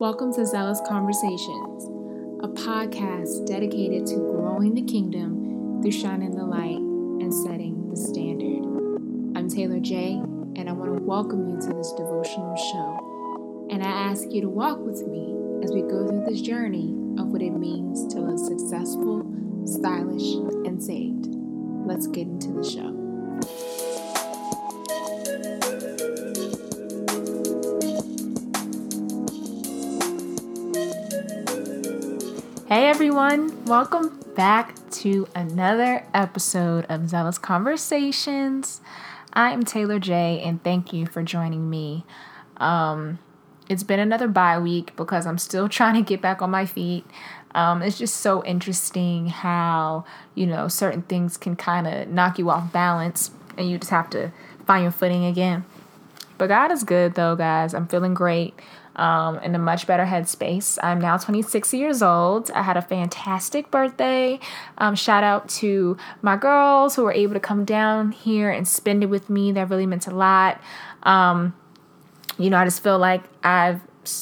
Welcome 0.00 0.34
to 0.34 0.44
Zealous 0.44 0.80
Conversations, 0.88 1.84
a 2.42 2.48
podcast 2.48 3.46
dedicated 3.46 4.04
to 4.08 4.16
growing 4.16 4.74
the 4.74 4.82
kingdom 4.82 5.80
through 5.80 5.92
shining 5.92 6.32
the 6.32 6.42
light 6.42 6.78
and 6.78 7.32
setting 7.32 7.88
the 7.88 7.96
standard. 7.96 9.38
I'm 9.38 9.48
Taylor 9.48 9.78
J, 9.78 10.14
and 10.56 10.68
I 10.68 10.72
want 10.72 10.96
to 10.96 11.00
welcome 11.00 11.48
you 11.48 11.60
to 11.60 11.74
this 11.74 11.92
devotional 11.92 12.56
show. 12.56 13.68
And 13.70 13.84
I 13.84 13.88
ask 13.88 14.32
you 14.32 14.40
to 14.40 14.48
walk 14.48 14.80
with 14.80 15.06
me 15.06 15.32
as 15.62 15.70
we 15.70 15.82
go 15.82 16.08
through 16.08 16.24
this 16.26 16.40
journey 16.40 16.92
of 17.16 17.28
what 17.28 17.40
it 17.40 17.52
means 17.52 18.12
to 18.14 18.20
live 18.20 18.40
successful, 18.40 19.24
stylish, 19.64 20.34
and 20.66 20.82
saved. 20.82 21.28
Let's 21.86 22.08
get 22.08 22.26
into 22.26 22.50
the 22.50 22.64
show. 22.68 22.94
Hey 32.74 32.88
everyone, 32.88 33.66
welcome 33.66 34.18
back 34.34 34.74
to 34.90 35.28
another 35.32 36.04
episode 36.12 36.84
of 36.88 37.08
Zealous 37.08 37.38
Conversations. 37.38 38.80
I 39.32 39.52
am 39.52 39.62
Taylor 39.62 40.00
J, 40.00 40.42
and 40.44 40.60
thank 40.64 40.92
you 40.92 41.06
for 41.06 41.22
joining 41.22 41.70
me. 41.70 42.04
Um, 42.56 43.20
it's 43.68 43.84
been 43.84 44.00
another 44.00 44.26
bye 44.26 44.58
week 44.58 44.96
because 44.96 45.24
I'm 45.24 45.38
still 45.38 45.68
trying 45.78 45.94
to 45.94 46.02
get 46.02 46.20
back 46.20 46.42
on 46.42 46.50
my 46.50 46.66
feet. 46.66 47.06
Um, 47.54 47.80
it's 47.80 47.96
just 47.96 48.16
so 48.16 48.44
interesting 48.44 49.28
how, 49.28 50.04
you 50.34 50.44
know, 50.44 50.66
certain 50.66 51.02
things 51.02 51.36
can 51.36 51.54
kind 51.54 51.86
of 51.86 52.08
knock 52.08 52.40
you 52.40 52.50
off 52.50 52.72
balance 52.72 53.30
and 53.56 53.70
you 53.70 53.78
just 53.78 53.92
have 53.92 54.10
to 54.10 54.32
find 54.66 54.82
your 54.82 54.90
footing 54.90 55.24
again. 55.24 55.64
But 56.38 56.48
God 56.48 56.72
is 56.72 56.82
good 56.82 57.14
though, 57.14 57.36
guys. 57.36 57.72
I'm 57.72 57.86
feeling 57.86 58.14
great 58.14 58.58
um, 58.96 59.38
in 59.38 59.54
a 59.54 59.58
much 59.58 59.86
better 59.86 60.04
headspace. 60.04 60.78
I'm 60.82 61.00
now 61.00 61.16
26 61.16 61.74
years 61.74 62.02
old. 62.02 62.50
I 62.52 62.62
had 62.62 62.76
a 62.76 62.82
fantastic 62.82 63.70
birthday. 63.70 64.38
Um, 64.78 64.94
shout 64.94 65.24
out 65.24 65.48
to 65.50 65.96
my 66.22 66.36
girls 66.36 66.96
who 66.96 67.04
were 67.04 67.12
able 67.12 67.34
to 67.34 67.40
come 67.40 67.64
down 67.64 68.12
here 68.12 68.50
and 68.50 68.66
spend 68.66 69.02
it 69.02 69.06
with 69.06 69.28
me. 69.28 69.52
That 69.52 69.70
really 69.70 69.86
meant 69.86 70.06
a 70.06 70.14
lot. 70.14 70.60
Um, 71.02 71.54
you 72.38 72.50
know, 72.50 72.56
I 72.56 72.64
just 72.64 72.82
feel 72.82 72.98
like 72.98 73.22
I've 73.42 73.80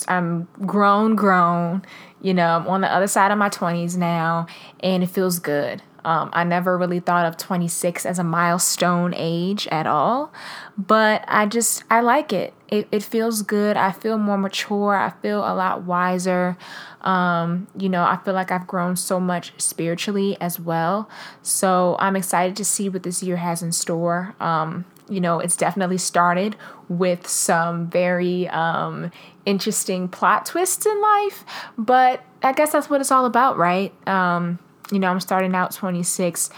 I'm 0.09 0.49
grown, 0.65 1.17
grown. 1.17 1.83
You 2.21 2.35
know, 2.35 2.57
I'm 2.57 2.69
on 2.69 2.81
the 2.83 2.93
other 2.93 3.09
side 3.09 3.33
of 3.33 3.39
my 3.39 3.49
20s 3.49 3.97
now, 3.97 4.47
and 4.81 5.03
it 5.03 5.09
feels 5.09 5.39
good. 5.39 5.83
Um, 6.05 6.31
I 6.33 6.45
never 6.45 6.77
really 6.77 7.01
thought 7.01 7.27
of 7.27 7.37
26 7.37 8.07
as 8.07 8.19
a 8.19 8.25
milestone 8.25 9.15
age 9.17 9.69
at 9.69 9.87
all, 9.87 10.33
but 10.77 11.25
I 11.29 11.47
just, 11.47 11.85
I 11.91 12.01
like 12.01 12.33
it. 12.33 12.55
It, 12.73 12.89
it 12.91 13.03
feels 13.03 13.43
good. 13.43 13.77
I 13.77 13.93
feel 13.93 14.17
more 14.17 14.39
mature. 14.39 14.97
I 14.97 15.11
feel 15.21 15.41
a 15.41 15.53
lot 15.53 15.83
wiser. 15.83 16.57
Um, 17.03 17.67
you 17.77 17.91
know, 17.91 18.03
I 18.03 18.17
feel 18.25 18.33
like 18.33 18.51
I've 18.51 18.67
grown 18.67 18.97
so 18.97 19.21
much 19.21 19.53
spiritually 19.59 20.39
as 20.41 20.59
well. 20.59 21.07
So 21.43 21.97
I'm 21.99 22.17
excited 22.17 22.57
to 22.57 22.65
see 22.65 22.89
what 22.89 23.03
this 23.03 23.23
year 23.23 23.37
has 23.37 23.63
in 23.63 23.73
store. 23.73 24.35
Um, 24.41 24.87
you 25.07 25.21
know, 25.21 25.39
it's 25.39 25.55
definitely 25.55 25.99
started 25.99 26.57
with 26.89 27.27
some 27.27 27.91
very 27.91 28.49
um, 28.49 29.13
interesting 29.45 30.09
plot 30.09 30.47
twists 30.47 30.87
in 30.87 31.03
life, 31.03 31.45
but 31.77 32.25
I 32.43 32.53
guess 32.53 32.73
that's 32.73 32.89
what 32.89 33.03
it's 33.03 33.11
all 33.11 33.27
about, 33.27 33.59
right? 33.59 33.93
Um, 34.09 34.59
you 34.91 34.99
know, 34.99 35.09
I'm 35.11 35.21
starting 35.21 35.55
out 35.55 35.73
26 35.73 36.49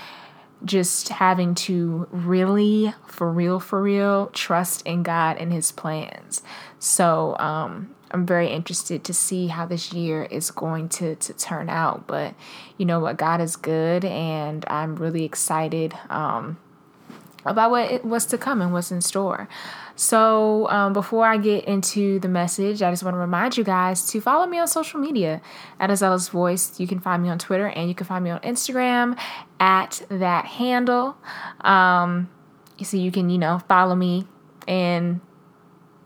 just 0.65 1.09
having 1.11 1.55
to 1.55 2.09
really 2.11 2.95
for 3.07 3.31
real 3.31 3.61
for 3.61 3.83
real 3.83 4.29
trust 4.29 4.83
in 4.87 5.03
God 5.03 5.37
and 5.39 5.53
his 5.53 5.73
plans. 5.73 6.43
So, 6.79 7.37
um 7.39 7.95
I'm 8.11 8.27
very 8.27 8.49
interested 8.49 9.03
to 9.05 9.13
see 9.13 9.49
how 9.49 9.67
this 9.67 9.93
year 9.93 10.25
is 10.25 10.53
going 10.53 10.89
to 10.91 11.17
to 11.17 11.33
turn 11.33 11.69
out, 11.69 12.07
but 12.07 12.35
you 12.79 12.87
know 12.87 13.01
what 13.01 13.17
God 13.17 13.41
is 13.41 13.57
good 13.57 14.05
and 14.05 14.65
I'm 14.69 14.97
really 14.97 15.25
excited 15.25 15.95
um 16.11 16.59
about 17.45 17.71
what 17.71 17.91
it, 17.91 18.05
what's 18.05 18.25
to 18.27 18.39
come 18.39 18.63
and 18.63 18.73
what's 18.73 18.91
in 18.91 19.01
store. 19.01 19.49
So, 19.97 20.69
um, 20.71 20.93
before 20.93 21.25
I 21.25 21.37
get 21.37 21.67
into 21.67 22.19
the 22.19 22.29
message, 22.29 22.83
I 22.83 22.91
just 22.91 23.05
want 23.05 23.15
to 23.15 23.19
remind 23.19 23.57
you 23.57 23.63
guys 23.63 24.07
to 24.11 24.21
follow 24.21 24.47
me 24.47 24.59
on 24.59 24.67
social 24.67 24.99
media 24.99 25.41
at 25.79 25.91
A 25.91 25.97
Zealous 25.97 26.29
Voice. 26.29 26.81
You 26.81 26.87
can 26.89 26.99
find 26.99 27.23
me 27.23 27.29
on 27.29 27.39
Twitter 27.39 27.69
and 27.69 27.89
you 27.89 27.95
can 27.95 28.07
find 28.07 28.25
me 28.25 28.31
on 28.31 28.41
Instagram 28.41 29.17
at 29.61 30.03
that 30.09 30.47
handle. 30.47 31.17
Um, 31.61 32.29
so 32.83 32.97
you 32.97 33.13
can, 33.13 33.31
you 33.31 33.39
know, 33.39 33.61
follow 33.69 33.95
me 33.95 34.27
and 34.67 35.21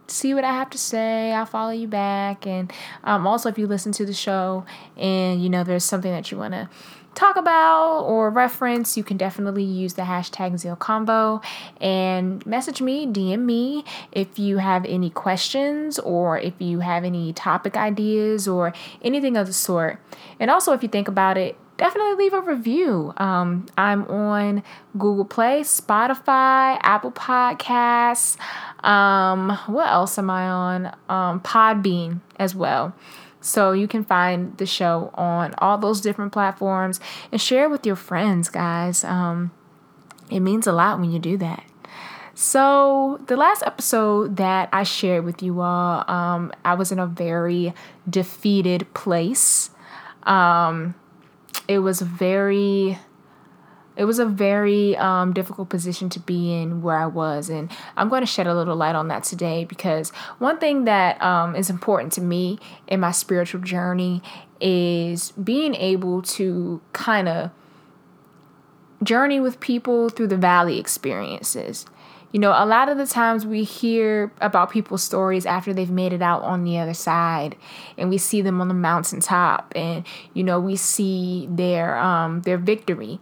see 0.07 0.35
what 0.35 0.45
I 0.45 0.53
have 0.53 0.71
to 0.71 0.79
say. 0.79 1.33
I'll 1.33 1.47
follow 1.47 1.71
you 1.71 1.87
back. 1.87 2.47
And 2.47 2.73
um, 3.05 3.27
also, 3.27 3.49
if 3.49 3.59
you 3.59 3.67
listen 3.67 3.93
to 3.93 4.07
the 4.07 4.13
show 4.13 4.65
and 4.97 5.43
you 5.43 5.49
know 5.49 5.65
there's 5.65 5.85
something 5.85 6.11
that 6.11 6.31
you 6.31 6.39
want 6.39 6.55
to 6.55 6.69
talk 7.19 7.37
about 7.37 8.03
or 8.03 8.31
reference, 8.31 8.97
you 8.97 9.03
can 9.03 9.17
definitely 9.17 9.65
use 9.65 9.95
the 9.95 10.03
hashtag 10.03 10.53
ZealConvo 10.53 11.43
and 11.81 12.47
message 12.47 12.81
me, 12.81 13.07
DM 13.07 13.41
me 13.41 13.85
if 14.13 14.39
you 14.39 14.59
have 14.59 14.85
any 14.85 15.11
questions 15.11 15.99
or 15.99 16.39
if 16.39 16.55
you 16.61 16.79
have 16.79 17.05
any 17.05 17.33
topic 17.33 17.77
ideas 17.77 18.47
or 18.47 18.73
anything 19.03 19.37
of 19.37 19.49
the 19.49 19.53
sort. 19.53 20.01
And 20.39 20.51
also, 20.51 20.73
if 20.73 20.83
you 20.83 20.89
think 20.89 21.09
about 21.09 21.37
it, 21.37 21.57
definitely 21.77 22.15
leave 22.15 22.35
a 22.35 22.41
review. 22.41 23.13
Um, 23.17 23.67
I'm 23.77 24.05
on 24.07 24.63
Google 24.93 25.25
Play, 25.25 25.63
Spotify, 25.63 26.79
Apple 26.83 27.13
Podcasts. 27.13 28.37
Um, 28.85 29.59
what 29.67 29.89
else 29.89 30.19
am 30.19 30.31
I 30.31 30.49
on? 30.49 30.87
Um, 31.09 31.41
Podbean 31.41 32.21
as 32.37 32.55
well. 32.55 32.95
So 33.41 33.73
you 33.73 33.87
can 33.87 34.05
find 34.05 34.57
the 34.59 34.67
show 34.67 35.11
on 35.15 35.55
all 35.59 35.79
those 35.79 36.01
different 36.01 36.33
platforms 36.33 37.01
and 37.31 37.41
share 37.41 37.69
with 37.69 37.87
your 37.87 37.97
friends, 37.97 38.49
guys. 38.49 39.05
Um, 39.05 39.53
it 40.31 40.41
means 40.41 40.67
a 40.67 40.73
lot 40.73 40.99
when 40.99 41.11
you 41.11 41.19
do 41.19 41.37
that. 41.39 41.65
So, 42.35 43.21
the 43.27 43.37
last 43.37 43.65
episode 43.65 44.37
that 44.37 44.69
I 44.73 44.85
shared 44.85 45.25
with 45.25 45.43
you 45.43 45.61
all, 45.61 46.09
um, 46.09 46.53
I 46.65 46.75
was 46.75 46.93
in 46.93 47.01
a 47.01 47.07
very 47.07 47.75
defeated 48.09 48.95
place. 48.95 49.71
Um, 50.23 50.95
it 51.67 51.81
was 51.81 52.01
very 52.01 52.99
it 53.99 54.05
was 54.05 54.21
a 54.21 54.25
very 54.25 54.97
um, 54.97 55.33
difficult 55.33 55.69
position 55.69 56.09
to 56.11 56.21
be 56.21 56.55
in 56.55 56.83
where 56.83 56.97
I 56.97 57.07
was. 57.07 57.51
And 57.51 57.69
I'm 57.97 58.09
going 58.09 58.23
to 58.23 58.27
shed 58.27 58.47
a 58.47 58.55
little 58.55 58.77
light 58.77 58.95
on 58.95 59.09
that 59.09 59.25
today 59.25 59.65
because 59.65 60.11
one 60.39 60.59
thing 60.59 60.85
that 60.85 61.21
um, 61.21 61.57
is 61.57 61.69
important 61.69 62.13
to 62.13 62.21
me 62.21 62.61
in 62.87 63.01
my 63.01 63.11
spiritual 63.11 63.61
journey 63.61 64.23
is 64.61 65.33
being 65.33 65.75
able 65.75 66.23
to 66.23 66.81
kind 66.93 67.29
of 67.29 67.51
journey 69.03 69.41
with 69.41 69.59
people 69.59 70.09
through 70.11 70.29
the 70.29 70.37
valley 70.37 70.79
experiences. 70.79 71.85
You 72.31 72.39
know, 72.39 72.53
a 72.53 72.67
lot 72.67 72.89
of 72.89 72.99
the 72.99 73.07
times 73.07 73.47
we 73.47 73.65
hear 73.65 74.31
about 74.41 74.71
people's 74.71 75.03
stories 75.03 75.45
after 75.45 75.73
they've 75.73 75.91
made 75.91 76.13
it 76.13 76.23
out 76.23 76.43
on 76.43 76.63
the 76.63 76.79
other 76.79 76.95
side, 76.95 77.57
and 77.97 78.11
we 78.11 78.19
see 78.19 78.43
them 78.43 78.61
on 78.61 78.69
the 78.69 78.75
mountaintop, 78.75 79.73
and 79.75 80.05
you 80.35 80.45
know, 80.45 80.61
we 80.61 80.77
see 80.77 81.49
their 81.51 81.97
um, 81.97 82.43
their 82.43 82.59
victory 82.59 83.19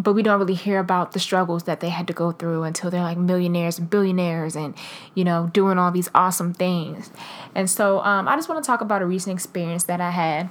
but 0.00 0.14
we 0.14 0.22
don't 0.22 0.38
really 0.38 0.54
hear 0.54 0.78
about 0.78 1.12
the 1.12 1.18
struggles 1.18 1.64
that 1.64 1.80
they 1.80 1.90
had 1.90 2.06
to 2.06 2.12
go 2.12 2.32
through 2.32 2.62
until 2.62 2.90
they're 2.90 3.02
like 3.02 3.18
millionaires 3.18 3.78
and 3.78 3.90
billionaires 3.90 4.56
and 4.56 4.74
you 5.14 5.24
know 5.24 5.50
doing 5.52 5.78
all 5.78 5.90
these 5.90 6.08
awesome 6.14 6.54
things 6.54 7.10
and 7.54 7.68
so 7.68 8.00
um, 8.00 8.26
i 8.26 8.34
just 8.34 8.48
want 8.48 8.62
to 8.62 8.66
talk 8.66 8.80
about 8.80 9.02
a 9.02 9.06
recent 9.06 9.34
experience 9.34 9.84
that 9.84 10.00
i 10.00 10.10
had 10.10 10.48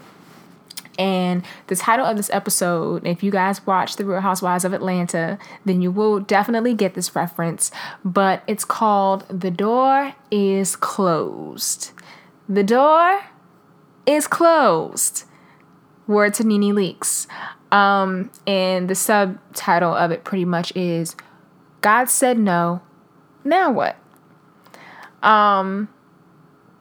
and 0.97 1.43
the 1.67 1.77
title 1.77 2.05
of 2.05 2.17
this 2.17 2.29
episode, 2.29 3.07
if 3.07 3.23
you 3.23 3.31
guys 3.31 3.65
watch 3.65 3.95
The 3.95 4.03
Real 4.03 4.19
Housewives 4.19 4.65
of 4.65 4.73
Atlanta, 4.73 5.39
then 5.63 5.81
you 5.81 5.91
will 5.91 6.19
definitely 6.19 6.73
get 6.73 6.93
this 6.93 7.15
reference. 7.15 7.71
But 8.03 8.43
it's 8.47 8.65
called 8.65 9.25
The 9.29 9.49
Door 9.49 10.15
is 10.29 10.75
Closed. 10.75 11.91
The 12.49 12.63
door 12.63 13.21
is 14.05 14.27
closed. 14.27 15.23
Word 16.05 16.33
to 16.33 16.43
Nene 16.43 16.75
Leakes. 16.75 17.27
Um, 17.71 18.31
and 18.47 18.89
the 18.89 18.95
subtitle 18.95 19.93
of 19.93 20.11
it 20.11 20.23
pretty 20.23 20.45
much 20.45 20.75
is 20.75 21.15
God 21.81 22.09
said 22.09 22.39
no. 22.39 22.81
Now 23.43 23.71
what? 23.71 23.95
Um, 25.21 25.89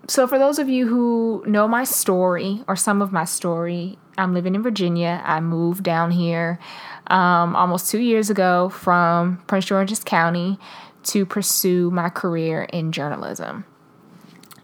so 0.06 0.26
for 0.26 0.38
those 0.38 0.58
of 0.58 0.69
you 0.69 0.88
who 0.88 1.44
know 1.46 1.69
my 1.69 1.85
story 1.85 2.64
or 2.67 2.76
some 2.76 3.02
of 3.02 3.12
my 3.12 3.25
story, 3.25 3.99
I'm 4.17 4.35
living 4.35 4.55
in 4.55 4.62
Virginia. 4.62 5.23
I 5.25 5.40
moved 5.40 5.85
down 5.85 6.11
here 6.11 6.58
um, 7.08 7.55
almost 7.55 7.90
two 7.90 8.00
years 8.00 8.31
ago 8.31 8.69
from 8.70 9.43
Prince 9.46 9.67
George's 9.67 10.02
County 10.02 10.58
to 11.05 11.25
pursue 11.25 11.90
my 11.90 12.08
career 12.08 12.64
in 12.64 12.93
journalism. 12.93 13.64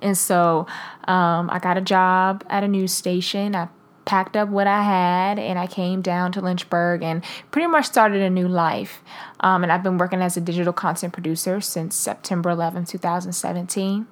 And 0.01 0.19
so 0.19 0.67
um, 1.07 1.49
I 1.51 1.59
got 1.61 1.79
a 1.79 1.81
job 1.81 2.45
at 2.49 2.65
a 2.65 2.69
news 2.69 2.93
station. 2.93 3.55
I 3.55 3.69
packed 4.05 4.37
up 4.37 4.49
what 4.49 4.67
I 4.67 4.83
had 4.83 5.39
and 5.39 5.59
I 5.59 5.67
came 5.67 6.03
down 6.03 6.33
to 6.33 6.41
Lynchburg 6.41 7.03
and 7.03 7.25
pretty 7.51 7.67
much 7.67 7.87
started 7.87 8.23
a 8.23 8.31
new 8.31 8.49
life. 8.49 9.03
Um, 9.41 9.63
and 9.63 9.73
I've 9.73 9.83
been 9.83 9.99
working 9.99 10.21
as 10.21 10.37
a 10.37 10.41
digital 10.41 10.73
content 10.73 11.13
producer 11.13 11.61
since 11.61 11.95
September 11.97 12.51
11, 12.51 12.85
2017. 12.87 14.07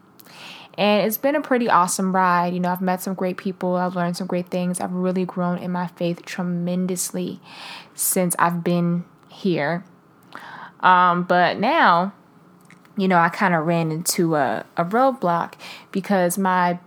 And 0.78 1.06
it's 1.06 1.18
been 1.18 1.36
a 1.36 1.42
pretty 1.42 1.68
awesome 1.68 2.14
ride. 2.14 2.54
You 2.54 2.60
know, 2.60 2.70
I've 2.70 2.80
met 2.80 3.02
some 3.02 3.14
great 3.14 3.36
people, 3.36 3.76
I've 3.76 3.94
learned 3.94 4.16
some 4.16 4.26
great 4.26 4.48
things. 4.48 4.80
I've 4.80 4.92
really 4.92 5.24
grown 5.24 5.58
in 5.58 5.70
my 5.70 5.88
faith 5.88 6.24
tremendously 6.24 7.40
since 7.94 8.34
I've 8.38 8.64
been 8.64 9.04
here. 9.28 9.84
Um, 10.80 11.24
but 11.24 11.58
now, 11.58 12.12
you 12.96 13.08
know, 13.08 13.18
I 13.18 13.28
kind 13.28 13.54
of 13.54 13.66
ran 13.66 13.90
into 13.90 14.34
a, 14.36 14.64
a 14.76 14.84
roadblock 14.84 15.54
because 15.90 16.38
my 16.38 16.78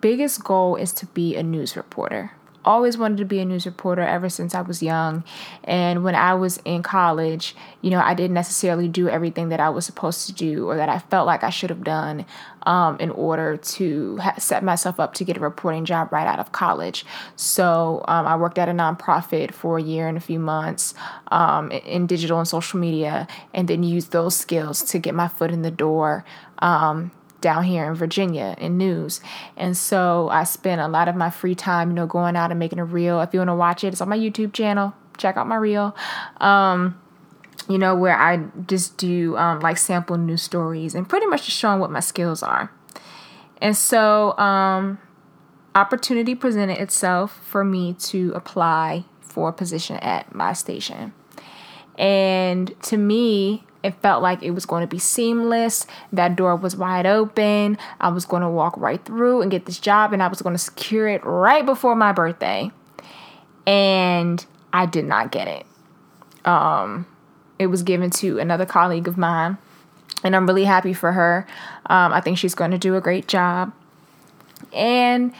biggest 0.00 0.44
goal 0.44 0.76
is 0.76 0.92
to 0.94 1.06
be 1.06 1.36
a 1.36 1.42
news 1.42 1.76
reporter 1.76 2.32
always 2.68 2.98
wanted 2.98 3.16
to 3.16 3.24
be 3.24 3.40
a 3.40 3.44
news 3.44 3.64
reporter 3.64 4.02
ever 4.02 4.28
since 4.28 4.54
I 4.54 4.60
was 4.60 4.82
young. 4.82 5.24
And 5.64 6.04
when 6.04 6.14
I 6.14 6.34
was 6.34 6.58
in 6.66 6.82
college, 6.82 7.56
you 7.80 7.90
know, 7.90 8.00
I 8.00 8.12
didn't 8.12 8.34
necessarily 8.34 8.88
do 8.88 9.08
everything 9.08 9.48
that 9.48 9.58
I 9.58 9.70
was 9.70 9.86
supposed 9.86 10.26
to 10.26 10.34
do 10.34 10.68
or 10.68 10.76
that 10.76 10.88
I 10.88 10.98
felt 10.98 11.26
like 11.26 11.42
I 11.42 11.50
should 11.50 11.70
have 11.70 11.82
done 11.82 12.26
um, 12.64 12.98
in 13.00 13.10
order 13.10 13.56
to 13.56 14.18
ha- 14.18 14.34
set 14.38 14.62
myself 14.62 15.00
up 15.00 15.14
to 15.14 15.24
get 15.24 15.38
a 15.38 15.40
reporting 15.40 15.86
job 15.86 16.12
right 16.12 16.26
out 16.26 16.38
of 16.38 16.52
college. 16.52 17.06
So 17.36 18.04
um, 18.06 18.26
I 18.26 18.36
worked 18.36 18.58
at 18.58 18.68
a 18.68 18.72
nonprofit 18.72 19.52
for 19.52 19.78
a 19.78 19.82
year 19.82 20.06
and 20.06 20.18
a 20.18 20.20
few 20.20 20.38
months 20.38 20.94
um, 21.28 21.70
in 21.70 22.06
digital 22.06 22.38
and 22.38 22.46
social 22.46 22.78
media, 22.78 23.26
and 23.54 23.66
then 23.66 23.82
used 23.82 24.12
those 24.12 24.36
skills 24.36 24.82
to 24.90 24.98
get 24.98 25.14
my 25.14 25.28
foot 25.28 25.50
in 25.50 25.62
the 25.62 25.70
door 25.70 26.24
um, 26.58 27.12
down 27.40 27.64
here 27.64 27.86
in 27.88 27.94
Virginia 27.94 28.54
in 28.58 28.76
news. 28.76 29.20
And 29.56 29.76
so 29.76 30.28
I 30.30 30.44
spent 30.44 30.80
a 30.80 30.88
lot 30.88 31.08
of 31.08 31.16
my 31.16 31.30
free 31.30 31.54
time, 31.54 31.90
you 31.90 31.94
know, 31.94 32.06
going 32.06 32.36
out 32.36 32.50
and 32.50 32.58
making 32.58 32.78
a 32.78 32.84
reel. 32.84 33.20
If 33.20 33.32
you 33.32 33.40
want 33.40 33.48
to 33.48 33.54
watch 33.54 33.84
it, 33.84 33.88
it's 33.88 34.00
on 34.00 34.08
my 34.08 34.18
YouTube 34.18 34.52
channel. 34.52 34.94
Check 35.16 35.36
out 35.36 35.46
my 35.46 35.56
reel. 35.56 35.96
Um, 36.38 37.00
you 37.68 37.78
know, 37.78 37.94
where 37.94 38.16
I 38.16 38.44
just 38.66 38.96
do 38.96 39.36
um, 39.36 39.60
like 39.60 39.78
sample 39.78 40.16
news 40.16 40.42
stories 40.42 40.94
and 40.94 41.08
pretty 41.08 41.26
much 41.26 41.46
just 41.46 41.56
showing 41.56 41.80
what 41.80 41.90
my 41.90 42.00
skills 42.00 42.42
are. 42.42 42.72
And 43.60 43.76
so, 43.76 44.38
um, 44.38 44.98
opportunity 45.74 46.34
presented 46.34 46.78
itself 46.78 47.40
for 47.44 47.64
me 47.64 47.94
to 47.94 48.32
apply 48.34 49.04
for 49.20 49.50
a 49.50 49.52
position 49.52 49.96
at 49.96 50.34
my 50.34 50.52
station. 50.52 51.12
And 51.96 52.80
to 52.82 52.96
me, 52.96 53.64
it 53.88 53.94
felt 54.02 54.22
like 54.22 54.42
it 54.42 54.50
was 54.50 54.66
going 54.66 54.82
to 54.82 54.86
be 54.86 54.98
seamless. 54.98 55.86
That 56.12 56.36
door 56.36 56.54
was 56.54 56.76
wide 56.76 57.06
open. 57.06 57.78
I 58.00 58.10
was 58.10 58.26
going 58.26 58.42
to 58.42 58.48
walk 58.48 58.76
right 58.76 59.02
through 59.02 59.40
and 59.40 59.50
get 59.50 59.64
this 59.64 59.78
job, 59.78 60.12
and 60.12 60.22
I 60.22 60.28
was 60.28 60.42
going 60.42 60.54
to 60.54 60.58
secure 60.58 61.08
it 61.08 61.24
right 61.24 61.64
before 61.64 61.96
my 61.96 62.12
birthday. 62.12 62.70
And 63.66 64.44
I 64.74 64.84
did 64.84 65.06
not 65.06 65.32
get 65.32 65.48
it. 65.48 65.66
Um, 66.44 67.06
it 67.58 67.68
was 67.68 67.82
given 67.82 68.10
to 68.10 68.38
another 68.38 68.66
colleague 68.66 69.08
of 69.08 69.16
mine, 69.16 69.56
and 70.22 70.36
I'm 70.36 70.46
really 70.46 70.64
happy 70.64 70.92
for 70.92 71.12
her. 71.12 71.46
Um, 71.86 72.12
I 72.12 72.20
think 72.20 72.36
she's 72.36 72.54
going 72.54 72.72
to 72.72 72.78
do 72.78 72.94
a 72.94 73.00
great 73.00 73.26
job. 73.26 73.72
And 74.74 75.32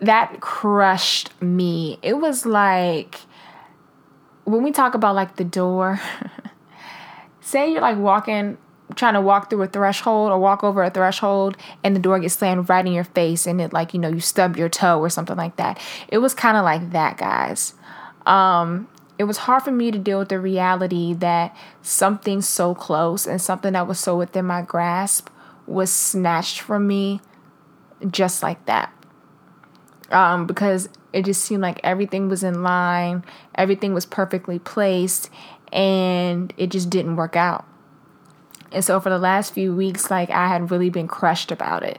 that 0.00 0.40
crushed 0.40 1.40
me. 1.40 2.00
It 2.02 2.14
was 2.14 2.44
like 2.44 3.20
when 4.42 4.64
we 4.64 4.72
talk 4.72 4.94
about 4.94 5.14
like 5.14 5.36
the 5.36 5.44
door. 5.44 6.00
say 7.40 7.72
you're 7.72 7.80
like 7.80 7.98
walking 7.98 8.58
trying 8.96 9.14
to 9.14 9.20
walk 9.20 9.50
through 9.50 9.62
a 9.62 9.66
threshold 9.68 10.32
or 10.32 10.38
walk 10.38 10.64
over 10.64 10.82
a 10.82 10.90
threshold 10.90 11.56
and 11.84 11.94
the 11.94 12.00
door 12.00 12.18
gets 12.18 12.34
slammed 12.34 12.68
right 12.68 12.84
in 12.84 12.92
your 12.92 13.04
face 13.04 13.46
and 13.46 13.60
it 13.60 13.72
like 13.72 13.94
you 13.94 14.00
know 14.00 14.08
you 14.08 14.20
stub 14.20 14.56
your 14.56 14.68
toe 14.68 14.98
or 14.98 15.08
something 15.08 15.36
like 15.36 15.56
that. 15.56 15.78
It 16.08 16.18
was 16.18 16.34
kind 16.34 16.56
of 16.56 16.64
like 16.64 16.90
that 16.90 17.16
guys. 17.16 17.74
Um 18.26 18.88
it 19.20 19.24
was 19.24 19.36
hard 19.36 19.62
for 19.62 19.70
me 19.70 19.90
to 19.90 19.98
deal 19.98 20.18
with 20.18 20.30
the 20.30 20.40
reality 20.40 21.12
that 21.12 21.54
something 21.82 22.40
so 22.40 22.74
close 22.74 23.26
and 23.26 23.40
something 23.40 23.74
that 23.74 23.86
was 23.86 24.00
so 24.00 24.16
within 24.16 24.46
my 24.46 24.62
grasp 24.62 25.28
was 25.66 25.92
snatched 25.92 26.60
from 26.62 26.86
me 26.86 27.20
just 28.10 28.42
like 28.42 28.64
that. 28.64 28.90
Um, 30.10 30.46
because 30.46 30.88
it 31.12 31.26
just 31.26 31.44
seemed 31.44 31.60
like 31.60 31.80
everything 31.84 32.30
was 32.30 32.42
in 32.42 32.62
line, 32.62 33.22
everything 33.54 33.92
was 33.92 34.06
perfectly 34.06 34.58
placed, 34.58 35.28
and 35.72 36.52
it 36.56 36.70
just 36.70 36.90
didn't 36.90 37.16
work 37.16 37.36
out. 37.36 37.66
And 38.72 38.84
so 38.84 39.00
for 39.00 39.10
the 39.10 39.18
last 39.18 39.52
few 39.52 39.74
weeks, 39.74 40.10
like 40.10 40.30
I 40.30 40.48
had 40.48 40.70
really 40.70 40.90
been 40.90 41.08
crushed 41.08 41.50
about 41.50 41.82
it. 41.82 41.98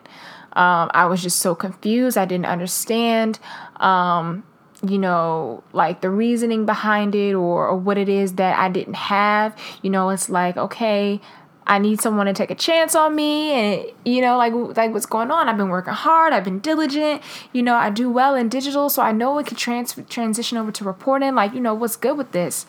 Um, 0.54 0.92
I 0.94 1.06
was 1.06 1.22
just 1.22 1.40
so 1.40 1.56
confused. 1.56 2.18
I 2.18 2.26
didn't 2.26 2.46
understand, 2.46 3.40
um, 3.78 4.44
you 4.86 4.98
know, 4.98 5.64
like 5.74 6.02
the 6.02 6.10
reasoning 6.10 6.66
behind 6.66 7.16
it 7.16 7.34
or, 7.34 7.68
or 7.68 7.76
what 7.76 7.98
it 7.98 8.10
is 8.10 8.34
that 8.34 8.58
I 8.58 8.70
didn't 8.70 8.96
have. 8.96 9.56
You 9.82 9.90
know, 9.90 10.10
it's 10.10 10.30
like, 10.30 10.58
okay, 10.58 11.22
I 11.68 11.78
need 11.78 12.02
someone 12.02 12.26
to 12.26 12.34
take 12.34 12.52
a 12.52 12.56
chance 12.56 12.96
on 12.96 13.16
me 13.16 13.52
and 13.52 13.86
you 14.04 14.22
know 14.22 14.38
like 14.38 14.52
like 14.76 14.92
what's 14.92 15.06
going 15.06 15.30
on 15.30 15.48
I've 15.48 15.58
been 15.58 15.70
working 15.70 15.94
hard 15.94 16.34
I've 16.34 16.44
been 16.44 16.60
diligent 16.60 17.22
you 17.54 17.62
know 17.62 17.76
I 17.76 17.90
do 17.90 18.10
well 18.10 18.36
in 18.36 18.50
digital 18.50 18.90
so 18.90 19.02
I 19.02 19.12
know 19.12 19.38
it 19.38 19.48
could 19.48 19.58
trans- 19.58 19.98
transition 20.10 20.58
over 20.58 20.72
to 20.72 20.84
reporting 20.84 21.36
like 21.36 21.54
you 21.54 21.60
know 21.60 21.74
what's 21.74 21.96
good 21.96 22.18
with 22.18 22.32
this 22.32 22.66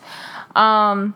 um, 0.55 1.15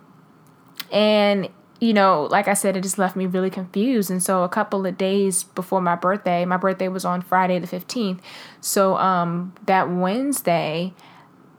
and 0.91 1.49
you 1.79 1.93
know, 1.93 2.27
like 2.31 2.47
I 2.47 2.53
said, 2.53 2.75
it 2.75 2.81
just 2.81 2.97
left 2.97 3.15
me 3.15 3.25
really 3.25 3.49
confused. 3.49 4.09
And 4.09 4.21
so 4.21 4.43
a 4.43 4.49
couple 4.49 4.85
of 4.85 4.97
days 4.97 5.43
before 5.43 5.81
my 5.81 5.95
birthday, 5.95 6.43
my 6.45 6.57
birthday 6.57 6.87
was 6.87 7.05
on 7.05 7.21
Friday 7.21 7.59
the 7.59 7.67
15th. 7.67 8.19
So 8.61 8.97
um 8.97 9.53
that 9.65 9.89
Wednesday, 9.89 10.93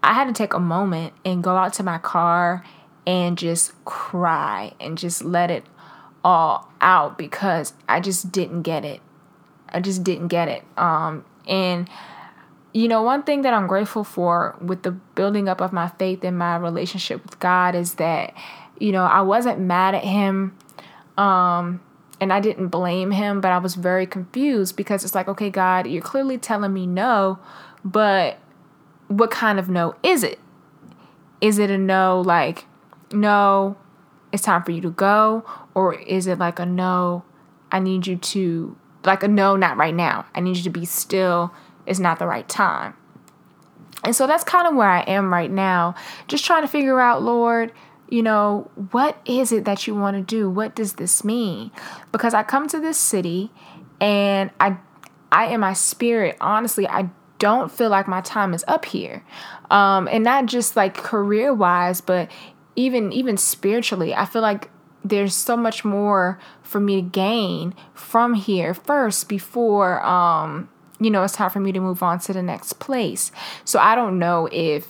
I 0.02 0.14
had 0.14 0.26
to 0.26 0.32
take 0.32 0.54
a 0.54 0.58
moment 0.58 1.12
and 1.24 1.42
go 1.42 1.56
out 1.56 1.72
to 1.74 1.82
my 1.82 1.98
car 1.98 2.64
and 3.06 3.38
just 3.38 3.72
cry 3.84 4.72
and 4.80 4.98
just 4.98 5.24
let 5.24 5.50
it 5.50 5.64
all 6.24 6.68
out 6.80 7.16
because 7.16 7.72
I 7.88 8.00
just 8.00 8.32
didn't 8.32 8.62
get 8.62 8.84
it. 8.84 9.00
I 9.68 9.80
just 9.80 10.02
didn't 10.02 10.28
get 10.28 10.48
it. 10.48 10.64
Um 10.76 11.24
and 11.46 11.88
you 12.72 12.88
know, 12.88 13.02
one 13.02 13.22
thing 13.22 13.42
that 13.42 13.54
I'm 13.54 13.66
grateful 13.66 14.04
for 14.04 14.56
with 14.60 14.82
the 14.82 14.90
building 14.90 15.48
up 15.48 15.60
of 15.60 15.72
my 15.72 15.88
faith 15.88 16.22
and 16.24 16.38
my 16.38 16.56
relationship 16.56 17.22
with 17.22 17.38
God 17.38 17.74
is 17.74 17.94
that, 17.94 18.34
you 18.78 18.92
know, 18.92 19.04
I 19.04 19.22
wasn't 19.22 19.60
mad 19.60 19.94
at 19.94 20.04
Him. 20.04 20.56
Um, 21.16 21.80
and 22.20 22.32
I 22.32 22.40
didn't 22.40 22.68
blame 22.68 23.10
him, 23.10 23.40
but 23.40 23.52
I 23.52 23.58
was 23.58 23.74
very 23.74 24.06
confused 24.06 24.76
because 24.76 25.04
it's 25.04 25.14
like, 25.14 25.28
okay, 25.28 25.50
God, 25.50 25.86
you're 25.86 26.02
clearly 26.02 26.38
telling 26.38 26.72
me 26.72 26.86
no, 26.86 27.38
but 27.84 28.38
what 29.08 29.30
kind 29.30 29.58
of 29.58 29.68
no 29.68 29.94
is 30.02 30.22
it? 30.22 30.38
Is 31.40 31.58
it 31.58 31.70
a 31.70 31.78
no 31.78 32.20
like, 32.20 32.66
no, 33.12 33.76
it's 34.32 34.42
time 34.42 34.64
for 34.64 34.72
you 34.72 34.80
to 34.82 34.90
go? 34.90 35.44
Or 35.74 35.94
is 35.94 36.26
it 36.26 36.38
like 36.38 36.58
a 36.58 36.66
no, 36.66 37.24
I 37.70 37.78
need 37.78 38.06
you 38.06 38.16
to, 38.16 38.76
like 39.04 39.22
a 39.22 39.28
no, 39.28 39.54
not 39.56 39.76
right 39.76 39.94
now. 39.94 40.26
I 40.34 40.40
need 40.40 40.56
you 40.56 40.64
to 40.64 40.70
be 40.70 40.84
still 40.84 41.52
is 41.88 41.98
not 41.98 42.18
the 42.18 42.26
right 42.26 42.48
time. 42.48 42.94
And 44.04 44.14
so 44.14 44.26
that's 44.26 44.44
kind 44.44 44.66
of 44.66 44.74
where 44.74 44.88
I 44.88 45.00
am 45.00 45.32
right 45.32 45.50
now, 45.50 45.94
just 46.28 46.44
trying 46.44 46.62
to 46.62 46.68
figure 46.68 47.00
out, 47.00 47.22
Lord, 47.22 47.72
you 48.08 48.22
know, 48.22 48.70
what 48.90 49.20
is 49.26 49.52
it 49.52 49.64
that 49.64 49.86
you 49.86 49.94
want 49.94 50.16
to 50.16 50.22
do? 50.22 50.48
What 50.48 50.74
does 50.74 50.94
this 50.94 51.24
mean? 51.24 51.70
Because 52.12 52.32
I 52.32 52.42
come 52.42 52.68
to 52.68 52.80
this 52.80 52.96
city 52.96 53.50
and 54.00 54.50
I 54.60 54.78
I 55.30 55.46
in 55.46 55.60
my 55.60 55.74
spirit, 55.74 56.36
honestly, 56.40 56.88
I 56.88 57.10
don't 57.38 57.70
feel 57.70 57.90
like 57.90 58.08
my 58.08 58.20
time 58.20 58.54
is 58.54 58.64
up 58.66 58.84
here. 58.86 59.24
Um, 59.70 60.08
and 60.08 60.24
not 60.24 60.46
just 60.46 60.74
like 60.76 60.94
career 60.94 61.52
wise, 61.52 62.00
but 62.00 62.30
even 62.76 63.12
even 63.12 63.36
spiritually. 63.36 64.14
I 64.14 64.24
feel 64.24 64.42
like 64.42 64.70
there's 65.04 65.34
so 65.34 65.56
much 65.56 65.84
more 65.84 66.38
for 66.62 66.80
me 66.80 66.96
to 66.96 67.02
gain 67.02 67.74
from 67.94 68.34
here 68.34 68.74
first 68.74 69.28
before 69.28 70.04
um 70.04 70.68
you 71.00 71.10
know, 71.10 71.22
it's 71.22 71.34
time 71.34 71.50
for 71.50 71.60
me 71.60 71.72
to 71.72 71.80
move 71.80 72.02
on 72.02 72.18
to 72.20 72.32
the 72.32 72.42
next 72.42 72.74
place. 72.74 73.30
So 73.64 73.78
I 73.78 73.94
don't 73.94 74.18
know 74.18 74.48
if 74.50 74.88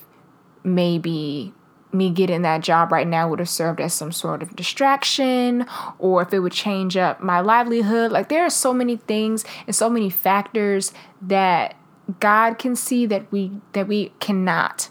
maybe 0.65 1.53
me 1.93 2.11
getting 2.11 2.43
that 2.43 2.61
job 2.61 2.93
right 2.93 3.07
now 3.07 3.29
would 3.29 3.39
have 3.39 3.49
served 3.49 3.81
as 3.81 3.95
some 3.95 4.13
sort 4.13 4.43
of 4.43 4.55
distraction 4.55 5.67
or 5.99 6.23
if 6.23 6.33
it 6.33 6.41
would 6.41 6.53
change 6.53 6.97
up 6.97 7.21
my 7.21 7.41
livelihood. 7.41 8.13
Like 8.13 8.29
there 8.29 8.45
are 8.45 8.51
so 8.51 8.75
many 8.75 8.97
things 8.97 9.45
and 9.67 9.75
so 9.75 9.89
many 9.89 10.11
factors 10.11 10.93
that 11.23 11.77
God 12.21 12.59
can 12.59 12.77
see 12.77 13.07
that 13.07 13.31
we 13.33 13.53
that 13.73 13.89
we 13.89 14.13
cannot. 14.21 14.91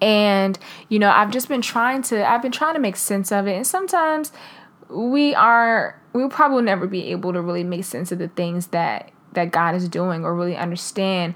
And 0.00 0.58
you 0.88 0.98
know, 0.98 1.10
I've 1.10 1.30
just 1.30 1.48
been 1.48 1.62
trying 1.62 2.02
to 2.02 2.28
I've 2.28 2.42
been 2.42 2.52
trying 2.52 2.74
to 2.74 2.80
make 2.80 2.96
sense 2.96 3.30
of 3.30 3.46
it 3.46 3.54
and 3.54 3.66
sometimes 3.66 4.32
we 4.88 5.34
are 5.34 6.00
we'll 6.12 6.28
probably 6.28 6.62
never 6.62 6.86
be 6.86 7.04
able 7.12 7.32
to 7.32 7.40
really 7.40 7.64
make 7.64 7.84
sense 7.84 8.10
of 8.10 8.18
the 8.18 8.28
things 8.28 8.68
that 8.68 9.11
that 9.32 9.50
God 9.50 9.74
is 9.74 9.88
doing 9.88 10.24
or 10.24 10.34
really 10.34 10.56
understand 10.56 11.34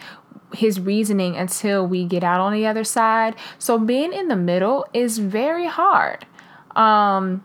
his 0.55 0.79
reasoning 0.81 1.37
until 1.37 1.87
we 1.87 2.05
get 2.05 2.23
out 2.23 2.41
on 2.41 2.53
the 2.53 2.67
other 2.67 2.85
side. 2.85 3.35
So 3.59 3.79
being 3.79 4.13
in 4.13 4.29
the 4.29 4.37
middle 4.37 4.87
is 4.93 5.19
very 5.19 5.67
hard. 5.67 6.27
Um 6.75 7.45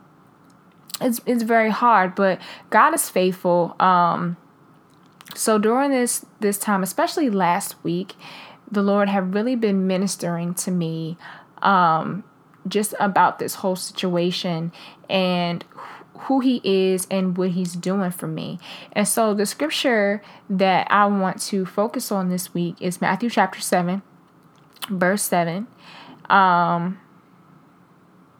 it's 1.00 1.20
it's 1.26 1.42
very 1.42 1.70
hard, 1.70 2.14
but 2.14 2.40
God 2.70 2.94
is 2.94 3.08
faithful. 3.08 3.74
Um 3.80 4.36
so 5.34 5.58
during 5.58 5.90
this 5.90 6.24
this 6.40 6.58
time, 6.58 6.82
especially 6.82 7.30
last 7.30 7.82
week, 7.82 8.14
the 8.70 8.82
Lord 8.82 9.08
had 9.08 9.34
really 9.34 9.56
been 9.56 9.86
ministering 9.86 10.54
to 10.54 10.70
me 10.70 11.16
um 11.60 12.24
just 12.68 12.94
about 13.00 13.38
this 13.38 13.56
whole 13.56 13.76
situation 13.76 14.70
and 15.10 15.64
who 16.24 16.40
he 16.40 16.60
is 16.64 17.06
and 17.10 17.36
what 17.36 17.50
he's 17.50 17.74
doing 17.74 18.10
for 18.10 18.26
me. 18.26 18.58
And 18.92 19.06
so 19.06 19.34
the 19.34 19.46
scripture 19.46 20.22
that 20.48 20.86
I 20.90 21.06
want 21.06 21.40
to 21.42 21.66
focus 21.66 22.12
on 22.12 22.28
this 22.28 22.54
week 22.54 22.76
is 22.80 23.00
Matthew 23.00 23.30
chapter 23.30 23.60
7, 23.60 24.02
verse 24.90 25.22
7. 25.22 25.66
Um 26.30 27.00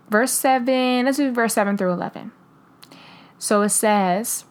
verse 0.08 0.32
7, 0.32 1.06
let's 1.06 1.16
do 1.16 1.32
verse 1.32 1.54
7 1.54 1.76
through 1.76 1.92
11. 1.92 2.32
So 3.38 3.62
it 3.62 3.70
says, 3.70 4.44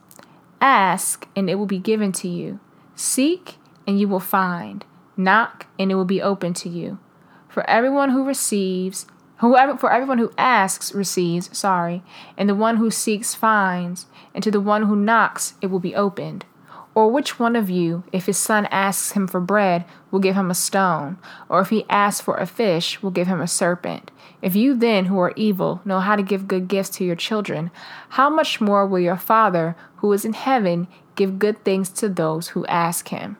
Ask 0.59 1.27
and 1.35 1.50
it 1.50 1.55
will 1.55 1.65
be 1.65 1.79
given 1.79 2.11
to 2.13 2.27
you. 2.27 2.59
Seek 2.95 3.57
and 3.88 4.00
you 4.00 4.07
will 4.07 4.19
find. 4.19 4.83
Knock 5.15 5.67
and 5.79 5.91
it 5.91 5.95
will 5.95 6.05
be 6.05 6.21
open 6.21 6.53
to 6.55 6.69
you. 6.69 7.00
For 7.47 7.67
everyone 7.69 8.09
who 8.09 8.25
receives, 8.25 9.05
Whoever 9.41 9.75
for 9.75 9.91
everyone 9.91 10.19
who 10.19 10.31
asks 10.38 10.93
receives, 10.93 11.57
sorry, 11.57 12.03
and 12.38 12.48
the 12.48 12.53
one 12.53 12.77
who 12.77 12.91
seeks 12.91 13.33
finds, 13.33 14.05
and 14.36 14.43
to 14.43 14.51
the 14.51 14.62
one 14.62 14.83
who 14.83 14.95
knocks 14.95 15.55
it 15.62 15.67
will 15.67 15.79
be 15.79 15.95
opened. 15.95 16.45
Or 16.93 17.10
which 17.10 17.39
one 17.39 17.55
of 17.55 17.67
you, 17.67 18.03
if 18.12 18.27
his 18.27 18.38
son 18.38 18.67
asks 18.67 19.13
him 19.13 19.25
for 19.27 19.39
bread, 19.39 19.86
will 20.12 20.19
give 20.19 20.36
him 20.36 20.51
a 20.51 20.55
stone, 20.55 21.17
or 21.50 21.60
if 21.60 21.69
he 21.69 21.86
asks 21.89 22.21
for 22.21 22.38
a 22.38 22.45
fish, 22.45 23.01
will 23.01 23.10
give 23.10 23.25
him 23.25 23.41
a 23.41 23.48
serpent? 23.48 24.12
If 24.43 24.55
you 24.55 24.75
then, 24.75 25.05
who 25.05 25.17
are 25.19 25.33
evil, 25.36 25.81
know 25.86 26.01
how 26.01 26.15
to 26.15 26.21
give 26.21 26.48
good 26.48 26.67
gifts 26.67 26.89
to 26.98 27.03
your 27.03 27.15
children, 27.15 27.71
how 28.10 28.29
much 28.29 28.62
more 28.62 28.86
will 28.86 29.00
your 29.00 29.17
Father, 29.17 29.75
who 29.98 30.13
is 30.13 30.24
in 30.24 30.33
heaven, 30.33 30.88
give 31.15 31.39
good 31.39 31.63
things 31.63 31.89
to 31.89 32.10
those 32.10 32.50
who 32.50 32.63
ask 32.67 33.07
him? 33.07 33.38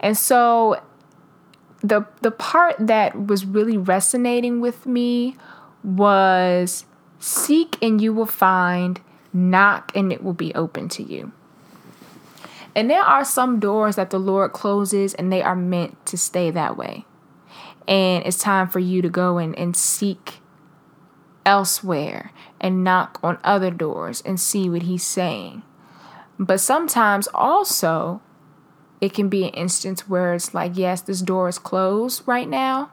And 0.00 0.18
so 0.18 0.82
the 1.88 2.06
the 2.20 2.30
part 2.30 2.76
that 2.78 3.26
was 3.26 3.44
really 3.44 3.76
resonating 3.76 4.60
with 4.60 4.86
me 4.86 5.36
was 5.82 6.84
seek 7.18 7.76
and 7.82 8.00
you 8.00 8.12
will 8.12 8.26
find, 8.26 9.00
knock 9.32 9.92
and 9.94 10.12
it 10.12 10.22
will 10.22 10.34
be 10.34 10.54
open 10.54 10.88
to 10.90 11.02
you. 11.02 11.32
And 12.74 12.90
there 12.90 13.02
are 13.02 13.24
some 13.24 13.58
doors 13.58 13.96
that 13.96 14.10
the 14.10 14.18
Lord 14.18 14.52
closes 14.52 15.14
and 15.14 15.32
they 15.32 15.42
are 15.42 15.56
meant 15.56 16.04
to 16.06 16.18
stay 16.18 16.50
that 16.50 16.76
way. 16.76 17.06
And 17.88 18.24
it's 18.26 18.38
time 18.38 18.68
for 18.68 18.80
you 18.80 19.00
to 19.00 19.08
go 19.08 19.38
and, 19.38 19.56
and 19.58 19.74
seek 19.76 20.40
elsewhere 21.46 22.32
and 22.60 22.84
knock 22.84 23.18
on 23.22 23.38
other 23.44 23.70
doors 23.70 24.20
and 24.26 24.38
see 24.38 24.68
what 24.68 24.82
He's 24.82 25.06
saying. 25.06 25.62
But 26.38 26.60
sometimes 26.60 27.28
also, 27.32 28.20
it 29.00 29.12
can 29.12 29.28
be 29.28 29.44
an 29.44 29.50
instance 29.50 30.08
where 30.08 30.34
it's 30.34 30.54
like, 30.54 30.72
yes, 30.74 31.00
this 31.00 31.20
door 31.20 31.48
is 31.48 31.58
closed 31.58 32.22
right 32.26 32.48
now. 32.48 32.90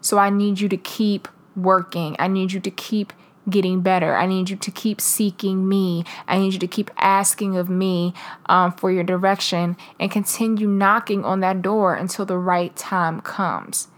So 0.00 0.18
I 0.18 0.30
need 0.30 0.60
you 0.60 0.68
to 0.68 0.76
keep 0.76 1.28
working. 1.54 2.16
I 2.18 2.28
need 2.28 2.52
you 2.52 2.60
to 2.60 2.70
keep 2.70 3.12
getting 3.48 3.80
better. 3.80 4.16
I 4.16 4.26
need 4.26 4.50
you 4.50 4.56
to 4.56 4.70
keep 4.70 5.00
seeking 5.00 5.68
me. 5.68 6.04
I 6.26 6.38
need 6.38 6.52
you 6.52 6.58
to 6.58 6.66
keep 6.66 6.90
asking 6.96 7.56
of 7.56 7.68
me 7.68 8.12
um, 8.46 8.72
for 8.72 8.90
your 8.90 9.04
direction 9.04 9.76
and 10.00 10.10
continue 10.10 10.68
knocking 10.68 11.24
on 11.24 11.40
that 11.40 11.62
door 11.62 11.94
until 11.94 12.24
the 12.24 12.38
right 12.38 12.74
time 12.76 13.20
comes. 13.20 13.88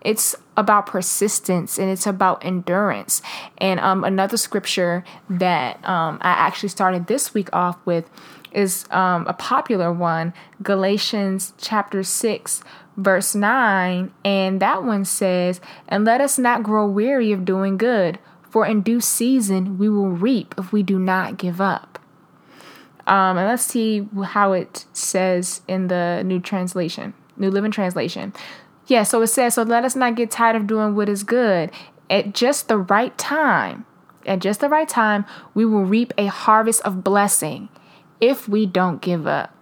It's 0.00 0.36
about 0.56 0.86
persistence 0.86 1.78
and 1.78 1.90
it's 1.90 2.06
about 2.06 2.44
endurance. 2.44 3.22
And 3.58 3.80
um, 3.80 4.04
another 4.04 4.36
scripture 4.36 5.02
that 5.30 5.76
um, 5.88 6.18
I 6.20 6.30
actually 6.30 6.68
started 6.68 7.06
this 7.06 7.32
week 7.34 7.48
off 7.52 7.78
with 7.84 8.08
is 8.54 8.86
um, 8.90 9.26
a 9.26 9.32
popular 9.34 9.92
one, 9.92 10.32
Galatians 10.62 11.52
chapter 11.58 12.02
6, 12.02 12.62
verse 12.96 13.34
9. 13.34 14.12
And 14.24 14.60
that 14.60 14.84
one 14.84 15.04
says, 15.04 15.60
And 15.88 16.04
let 16.04 16.20
us 16.20 16.38
not 16.38 16.62
grow 16.62 16.86
weary 16.86 17.32
of 17.32 17.44
doing 17.44 17.76
good, 17.76 18.18
for 18.48 18.64
in 18.64 18.82
due 18.82 19.00
season 19.00 19.78
we 19.78 19.88
will 19.88 20.10
reap 20.10 20.54
if 20.56 20.72
we 20.72 20.82
do 20.82 20.98
not 20.98 21.36
give 21.36 21.60
up. 21.60 21.98
Um, 23.06 23.36
and 23.36 23.48
let's 23.48 23.64
see 23.64 24.08
how 24.24 24.52
it 24.52 24.86
says 24.92 25.60
in 25.68 25.88
the 25.88 26.22
New 26.24 26.40
Translation, 26.40 27.12
New 27.36 27.50
Living 27.50 27.70
Translation. 27.70 28.32
Yeah, 28.86 29.02
so 29.02 29.20
it 29.22 29.26
says, 29.26 29.54
So 29.54 29.62
let 29.62 29.84
us 29.84 29.96
not 29.96 30.14
get 30.14 30.30
tired 30.30 30.56
of 30.56 30.66
doing 30.66 30.94
what 30.94 31.08
is 31.08 31.22
good. 31.22 31.70
At 32.08 32.34
just 32.34 32.68
the 32.68 32.78
right 32.78 33.16
time, 33.18 33.84
at 34.24 34.38
just 34.38 34.60
the 34.60 34.68
right 34.68 34.88
time, 34.88 35.26
we 35.52 35.64
will 35.64 35.84
reap 35.84 36.12
a 36.16 36.26
harvest 36.26 36.80
of 36.82 37.04
blessing 37.04 37.68
if 38.20 38.48
we 38.48 38.66
don't 38.66 39.00
give 39.00 39.26
up. 39.26 39.54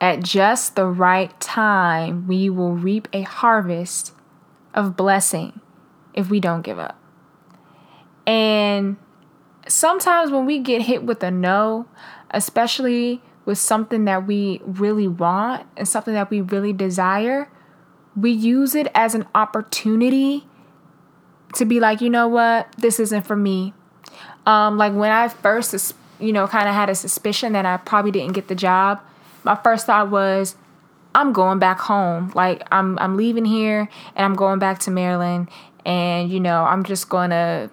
At 0.00 0.22
just 0.22 0.76
the 0.76 0.86
right 0.86 1.38
time, 1.40 2.26
we 2.26 2.48
will 2.48 2.72
reap 2.72 3.06
a 3.12 3.22
harvest 3.22 4.14
of 4.72 4.96
blessing 4.96 5.60
if 6.14 6.30
we 6.30 6.40
don't 6.40 6.62
give 6.62 6.78
up. 6.78 6.98
And 8.26 8.96
sometimes 9.68 10.30
when 10.30 10.46
we 10.46 10.58
get 10.58 10.82
hit 10.82 11.04
with 11.04 11.22
a 11.22 11.30
no, 11.30 11.86
especially 12.30 13.20
with 13.44 13.58
something 13.58 14.04
that 14.04 14.26
we 14.26 14.60
really 14.64 15.08
want 15.08 15.66
and 15.76 15.86
something 15.86 16.14
that 16.14 16.30
we 16.30 16.40
really 16.40 16.72
desire, 16.72 17.50
we 18.16 18.30
use 18.30 18.74
it 18.74 18.88
as 18.94 19.14
an 19.14 19.26
opportunity 19.34 20.46
to 21.54 21.64
be 21.64 21.80
like, 21.80 22.00
you 22.00 22.10
know 22.10 22.28
what, 22.28 22.72
this 22.78 23.00
isn't 23.00 23.26
for 23.26 23.36
me. 23.36 23.74
Um, 24.46 24.78
like 24.78 24.92
when 24.94 25.10
I 25.10 25.28
first, 25.28 25.94
you 26.18 26.32
know, 26.32 26.46
kind 26.46 26.68
of 26.68 26.74
had 26.74 26.88
a 26.90 26.94
suspicion 26.94 27.52
that 27.52 27.66
I 27.66 27.76
probably 27.76 28.10
didn't 28.10 28.32
get 28.32 28.48
the 28.48 28.54
job, 28.54 29.00
my 29.44 29.54
first 29.56 29.86
thought 29.86 30.10
was, 30.10 30.56
I'm 31.14 31.32
going 31.32 31.58
back 31.58 31.80
home. 31.80 32.32
Like 32.34 32.62
I'm, 32.70 32.98
I'm 32.98 33.16
leaving 33.16 33.44
here 33.44 33.88
and 34.14 34.24
I'm 34.24 34.34
going 34.34 34.58
back 34.58 34.78
to 34.80 34.90
Maryland, 34.90 35.48
and 35.84 36.30
you 36.30 36.40
know, 36.40 36.64
I'm 36.64 36.84
just 36.84 37.08
gonna 37.08 37.70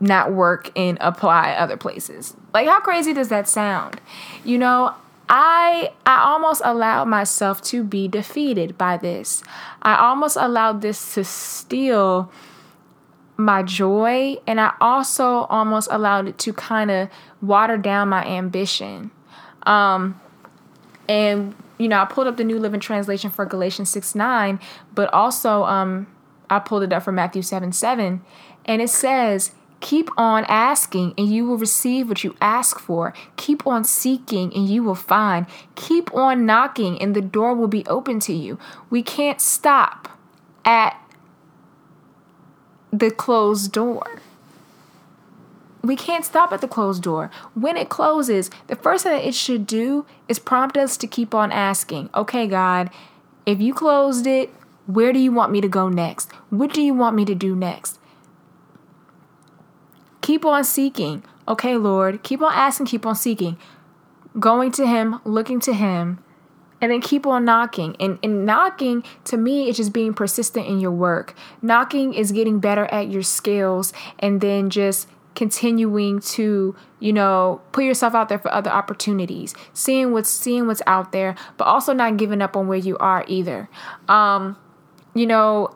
not 0.00 0.32
work 0.32 0.70
and 0.76 0.96
apply 1.00 1.52
other 1.52 1.76
places. 1.76 2.36
Like 2.54 2.68
how 2.68 2.80
crazy 2.80 3.12
does 3.12 3.28
that 3.28 3.48
sound? 3.48 4.00
You 4.44 4.58
know, 4.58 4.94
I 5.28 5.92
I 6.06 6.22
almost 6.22 6.62
allowed 6.64 7.06
myself 7.06 7.60
to 7.64 7.84
be 7.84 8.08
defeated 8.08 8.78
by 8.78 8.96
this. 8.96 9.42
I 9.82 9.96
almost 9.96 10.36
allowed 10.36 10.80
this 10.80 11.14
to 11.14 11.24
steal 11.24 12.30
my 13.38 13.62
joy 13.62 14.36
and 14.46 14.60
I 14.60 14.74
also 14.80 15.44
almost 15.44 15.88
allowed 15.90 16.26
it 16.26 16.38
to 16.38 16.52
kind 16.52 16.90
of 16.90 17.08
water 17.40 17.78
down 17.78 18.08
my 18.08 18.26
ambition. 18.26 19.12
Um, 19.62 20.20
and 21.08 21.54
you 21.78 21.86
know, 21.86 22.00
I 22.00 22.04
pulled 22.04 22.26
up 22.26 22.36
the 22.36 22.44
New 22.44 22.58
Living 22.58 22.80
Translation 22.80 23.30
for 23.30 23.46
Galatians 23.46 23.88
6 23.90 24.14
9, 24.16 24.58
but 24.92 25.12
also 25.14 25.62
um, 25.64 26.08
I 26.50 26.58
pulled 26.58 26.82
it 26.82 26.92
up 26.92 27.04
for 27.04 27.12
Matthew 27.12 27.42
7 27.42 27.72
7, 27.72 28.20
and 28.66 28.82
it 28.82 28.90
says, 28.90 29.52
Keep 29.80 30.10
on 30.18 30.44
asking, 30.46 31.14
and 31.16 31.32
you 31.32 31.46
will 31.46 31.56
receive 31.56 32.08
what 32.08 32.24
you 32.24 32.34
ask 32.40 32.80
for. 32.80 33.14
Keep 33.36 33.64
on 33.64 33.84
seeking, 33.84 34.52
and 34.52 34.68
you 34.68 34.82
will 34.82 34.96
find. 34.96 35.46
Keep 35.76 36.12
on 36.12 36.44
knocking, 36.44 37.00
and 37.00 37.14
the 37.14 37.20
door 37.20 37.54
will 37.54 37.68
be 37.68 37.86
open 37.86 38.18
to 38.20 38.32
you. 38.32 38.58
We 38.90 39.04
can't 39.04 39.40
stop 39.40 40.08
at 40.64 41.00
the 42.92 43.10
closed 43.10 43.72
door. 43.72 44.20
We 45.82 45.96
can't 45.96 46.24
stop 46.24 46.52
at 46.52 46.60
the 46.60 46.68
closed 46.68 47.02
door. 47.02 47.30
When 47.54 47.76
it 47.76 47.88
closes, 47.88 48.50
the 48.66 48.76
first 48.76 49.04
thing 49.04 49.12
that 49.12 49.26
it 49.26 49.34
should 49.34 49.66
do 49.66 50.06
is 50.28 50.38
prompt 50.38 50.76
us 50.76 50.96
to 50.98 51.06
keep 51.06 51.34
on 51.34 51.52
asking, 51.52 52.10
okay, 52.14 52.46
God, 52.46 52.90
if 53.46 53.60
you 53.60 53.72
closed 53.72 54.26
it, 54.26 54.50
where 54.86 55.12
do 55.12 55.18
you 55.18 55.32
want 55.32 55.52
me 55.52 55.60
to 55.60 55.68
go 55.68 55.88
next? 55.88 56.32
What 56.50 56.72
do 56.72 56.82
you 56.82 56.94
want 56.94 57.14
me 57.14 57.24
to 57.26 57.34
do 57.34 57.54
next? 57.54 57.98
Keep 60.20 60.44
on 60.44 60.64
seeking. 60.64 61.22
Okay, 61.46 61.76
Lord, 61.76 62.22
keep 62.22 62.42
on 62.42 62.52
asking, 62.52 62.86
keep 62.86 63.06
on 63.06 63.14
seeking. 63.14 63.56
Going 64.38 64.72
to 64.72 64.86
Him, 64.86 65.20
looking 65.24 65.60
to 65.60 65.72
Him, 65.72 66.18
and 66.80 66.90
then 66.90 67.00
keep 67.00 67.26
on 67.26 67.44
knocking. 67.44 67.96
And, 68.00 68.18
and 68.22 68.46
knocking 68.46 69.04
to 69.24 69.36
me 69.36 69.68
is 69.68 69.76
just 69.76 69.92
being 69.92 70.14
persistent 70.14 70.66
in 70.66 70.80
your 70.80 70.90
work. 70.90 71.34
Knocking 71.62 72.14
is 72.14 72.32
getting 72.32 72.60
better 72.60 72.86
at 72.86 73.08
your 73.08 73.22
skills 73.22 73.92
and 74.18 74.40
then 74.40 74.70
just 74.70 75.08
continuing 75.34 76.18
to 76.18 76.74
you 76.98 77.12
know 77.12 77.60
put 77.70 77.84
yourself 77.84 78.12
out 78.12 78.28
there 78.28 78.40
for 78.40 78.52
other 78.52 78.70
opportunities 78.70 79.54
seeing 79.72 80.10
what's 80.10 80.28
seeing 80.28 80.66
what's 80.66 80.82
out 80.84 81.12
there 81.12 81.36
but 81.56 81.64
also 81.64 81.92
not 81.92 82.16
giving 82.16 82.42
up 82.42 82.56
on 82.56 82.66
where 82.66 82.78
you 82.78 82.98
are 82.98 83.24
either 83.28 83.68
um 84.08 84.56
you 85.14 85.28
know 85.28 85.72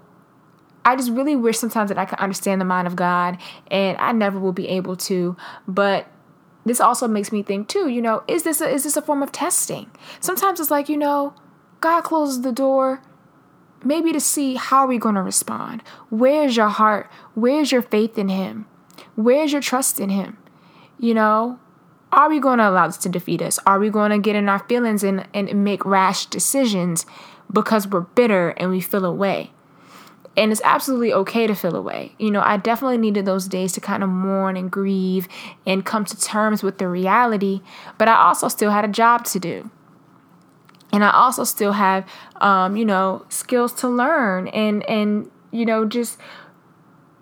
I 0.85 0.97
just 0.97 1.11
really 1.11 1.37
wish 1.37 1.59
sometimes 1.59 1.90
that 1.90 1.99
I 1.99 2.04
could 2.04 2.18
understand 2.18 2.61
the 2.61 2.64
mind 2.64 2.87
of 2.87 2.97
God, 2.97 3.38
and 3.71 3.97
I 3.99 4.12
never 4.12 4.38
will 4.38 4.52
be 4.52 4.68
able 4.68 4.97
to. 4.97 5.37
But 5.68 6.09
this 6.64 6.81
also 6.81 7.09
makes 7.09 7.33
me 7.33 7.42
think 7.42 7.69
too, 7.69 7.88
you 7.88 8.00
know, 8.00 8.23
is 8.28 8.45
this 8.45 8.61
a, 8.61 8.69
is 8.69 8.85
this 8.85 8.97
a 8.97 9.02
form 9.02 9.23
of 9.23 9.33
testing? 9.33 9.90
Sometimes 10.21 10.61
it's 10.61 10.71
like, 10.71 10.88
you 10.88 10.97
know, 10.97 11.35
God 11.81 12.02
closes 12.02 12.42
the 12.42 12.52
door 12.52 13.02
maybe 13.85 14.12
to 14.12 14.21
see 14.21 14.54
how 14.54 14.78
are 14.78 14.87
we 14.87 14.99
going 14.99 15.14
to 15.14 15.23
respond? 15.23 15.83
Where's 16.11 16.57
your 16.57 16.69
heart? 16.69 17.11
Where's 17.35 17.73
your 17.73 17.83
faith 17.83 18.19
in 18.19 18.28
him? 18.28 18.66
Where's 19.14 19.52
your 19.52 19.62
trust 19.62 20.00
in 20.00 20.11
him? 20.11 20.38
You 20.99 21.14
know, 21.14 21.59
are 22.12 22.28
we 22.28 22.40
going 22.40 22.59
to 22.59 22.69
allow 22.69 22.87
this 22.87 22.99
to 22.99 23.09
defeat 23.09 23.42
us? 23.42 23.59
Are 23.66 23.78
we 23.78 23.90
going 23.90 24.11
to 24.11 24.19
get 24.19 24.37
in 24.37 24.49
our 24.49 24.61
feelings 24.61 25.02
and, 25.02 25.26
and 25.35 25.64
make 25.64 25.85
rash 25.85 26.26
decisions 26.26 27.07
because 27.52 27.88
we're 27.88 28.00
bitter 28.00 28.50
and 28.50 28.71
we 28.71 28.81
feel 28.81 29.04
away? 29.04 29.52
And 30.36 30.50
it's 30.50 30.62
absolutely 30.64 31.12
okay 31.12 31.46
to 31.46 31.54
feel 31.54 31.76
away. 31.76 32.14
You 32.18 32.30
know, 32.30 32.40
I 32.40 32.56
definitely 32.56 32.98
needed 32.98 33.26
those 33.26 33.46
days 33.46 33.72
to 33.72 33.80
kind 33.80 34.02
of 34.02 34.08
mourn 34.08 34.56
and 34.56 34.70
grieve 34.70 35.28
and 35.66 35.84
come 35.84 36.04
to 36.06 36.18
terms 36.18 36.62
with 36.62 36.78
the 36.78 36.88
reality, 36.88 37.60
but 37.98 38.08
I 38.08 38.14
also 38.14 38.48
still 38.48 38.70
had 38.70 38.84
a 38.84 38.88
job 38.88 39.24
to 39.26 39.38
do. 39.38 39.70
And 40.92 41.04
I 41.04 41.10
also 41.10 41.44
still 41.44 41.72
have, 41.72 42.06
um, 42.36 42.76
you 42.76 42.84
know, 42.84 43.24
skills 43.28 43.72
to 43.74 43.88
learn 43.88 44.48
and, 44.48 44.88
and, 44.88 45.30
you 45.50 45.64
know, 45.64 45.86
just 45.86 46.18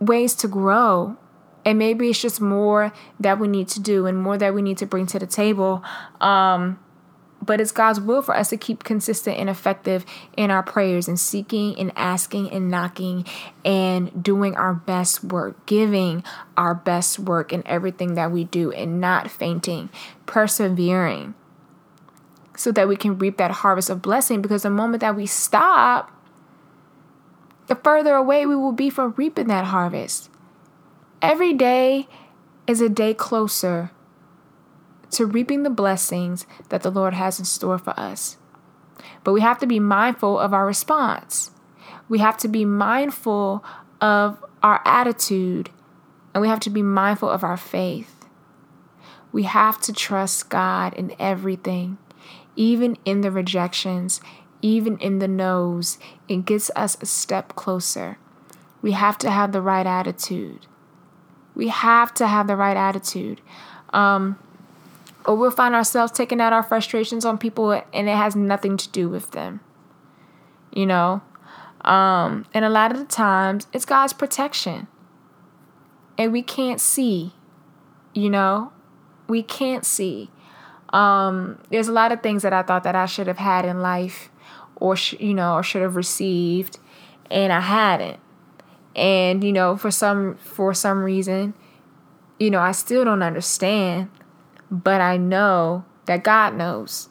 ways 0.00 0.34
to 0.36 0.48
grow. 0.48 1.16
And 1.64 1.78
maybe 1.78 2.10
it's 2.10 2.20
just 2.20 2.40
more 2.40 2.92
that 3.20 3.38
we 3.38 3.46
need 3.46 3.68
to 3.68 3.80
do 3.80 4.06
and 4.06 4.18
more 4.20 4.38
that 4.38 4.54
we 4.54 4.62
need 4.62 4.78
to 4.78 4.86
bring 4.86 5.06
to 5.06 5.18
the 5.18 5.26
table. 5.26 5.84
Um, 6.20 6.80
but 7.42 7.60
it's 7.60 7.72
God's 7.72 8.00
will 8.00 8.22
for 8.22 8.36
us 8.36 8.50
to 8.50 8.56
keep 8.56 8.84
consistent 8.84 9.38
and 9.38 9.48
effective 9.48 10.04
in 10.36 10.50
our 10.50 10.62
prayers 10.62 11.08
and 11.08 11.18
seeking 11.18 11.78
and 11.78 11.92
asking 11.96 12.50
and 12.50 12.70
knocking 12.70 13.24
and 13.64 14.22
doing 14.22 14.56
our 14.56 14.74
best 14.74 15.24
work, 15.24 15.64
giving 15.66 16.22
our 16.56 16.74
best 16.74 17.18
work 17.18 17.52
in 17.52 17.66
everything 17.66 18.14
that 18.14 18.30
we 18.30 18.44
do 18.44 18.70
and 18.72 19.00
not 19.00 19.30
fainting, 19.30 19.88
persevering 20.26 21.34
so 22.56 22.70
that 22.72 22.88
we 22.88 22.96
can 22.96 23.16
reap 23.16 23.38
that 23.38 23.50
harvest 23.50 23.88
of 23.88 24.02
blessing 24.02 24.42
because 24.42 24.62
the 24.62 24.70
moment 24.70 25.00
that 25.00 25.16
we 25.16 25.24
stop, 25.24 26.10
the 27.68 27.74
further 27.74 28.14
away 28.14 28.44
we 28.44 28.54
will 28.54 28.72
be 28.72 28.90
from 28.90 29.14
reaping 29.16 29.46
that 29.46 29.64
harvest. 29.66 30.28
Every 31.22 31.54
day 31.54 32.06
is 32.66 32.82
a 32.82 32.88
day 32.88 33.14
closer 33.14 33.92
to 35.10 35.26
reaping 35.26 35.62
the 35.62 35.70
blessings 35.70 36.46
that 36.68 36.82
the 36.82 36.90
Lord 36.90 37.14
has 37.14 37.38
in 37.38 37.44
store 37.44 37.78
for 37.78 37.98
us. 37.98 38.36
But 39.24 39.32
we 39.32 39.40
have 39.40 39.58
to 39.58 39.66
be 39.66 39.80
mindful 39.80 40.38
of 40.38 40.52
our 40.54 40.66
response. 40.66 41.50
We 42.08 42.18
have 42.18 42.36
to 42.38 42.48
be 42.48 42.64
mindful 42.64 43.64
of 44.00 44.44
our 44.62 44.80
attitude, 44.84 45.70
and 46.34 46.42
we 46.42 46.48
have 46.48 46.60
to 46.60 46.70
be 46.70 46.82
mindful 46.82 47.28
of 47.28 47.44
our 47.44 47.56
faith. 47.56 48.26
We 49.32 49.44
have 49.44 49.80
to 49.82 49.92
trust 49.92 50.48
God 50.48 50.94
in 50.94 51.14
everything, 51.18 51.98
even 52.56 52.96
in 53.04 53.20
the 53.20 53.30
rejections, 53.30 54.20
even 54.60 54.98
in 54.98 55.18
the 55.18 55.28
no's. 55.28 55.98
It 56.28 56.44
gets 56.44 56.70
us 56.74 56.96
a 57.00 57.06
step 57.06 57.54
closer. 57.54 58.18
We 58.82 58.92
have 58.92 59.18
to 59.18 59.30
have 59.30 59.52
the 59.52 59.62
right 59.62 59.86
attitude. 59.86 60.66
We 61.54 61.68
have 61.68 62.12
to 62.14 62.26
have 62.26 62.46
the 62.46 62.56
right 62.56 62.76
attitude. 62.76 63.40
Um, 63.92 64.38
or 65.30 65.36
we'll 65.36 65.52
find 65.52 65.76
ourselves 65.76 66.10
taking 66.10 66.40
out 66.40 66.52
our 66.52 66.64
frustrations 66.64 67.24
on 67.24 67.38
people 67.38 67.70
and 67.70 68.08
it 68.08 68.16
has 68.16 68.34
nothing 68.34 68.76
to 68.76 68.88
do 68.88 69.08
with 69.08 69.30
them. 69.30 69.60
You 70.74 70.86
know? 70.86 71.22
Um, 71.82 72.46
and 72.52 72.64
a 72.64 72.68
lot 72.68 72.90
of 72.90 72.98
the 72.98 73.04
times 73.04 73.68
it's 73.72 73.84
God's 73.84 74.12
protection. 74.12 74.88
And 76.18 76.32
we 76.32 76.42
can't 76.42 76.80
see, 76.80 77.32
you 78.12 78.28
know? 78.28 78.72
We 79.28 79.44
can't 79.44 79.86
see. 79.86 80.32
Um, 80.92 81.60
there's 81.70 81.86
a 81.86 81.92
lot 81.92 82.10
of 82.10 82.24
things 82.24 82.42
that 82.42 82.52
I 82.52 82.62
thought 82.64 82.82
that 82.82 82.96
I 82.96 83.06
should 83.06 83.28
have 83.28 83.38
had 83.38 83.64
in 83.64 83.80
life 83.80 84.30
or 84.74 84.96
sh- 84.96 85.14
you 85.20 85.32
know, 85.32 85.54
or 85.54 85.62
should 85.62 85.82
have 85.82 85.94
received 85.94 86.80
and 87.30 87.52
I 87.52 87.60
hadn't. 87.60 88.18
And 88.96 89.44
you 89.44 89.52
know, 89.52 89.76
for 89.76 89.92
some 89.92 90.34
for 90.38 90.74
some 90.74 91.04
reason, 91.04 91.54
you 92.40 92.50
know, 92.50 92.58
I 92.58 92.72
still 92.72 93.04
don't 93.04 93.22
understand 93.22 94.10
but 94.70 95.00
I 95.00 95.16
know 95.16 95.84
that 96.06 96.22
God 96.22 96.54
knows. 96.54 97.08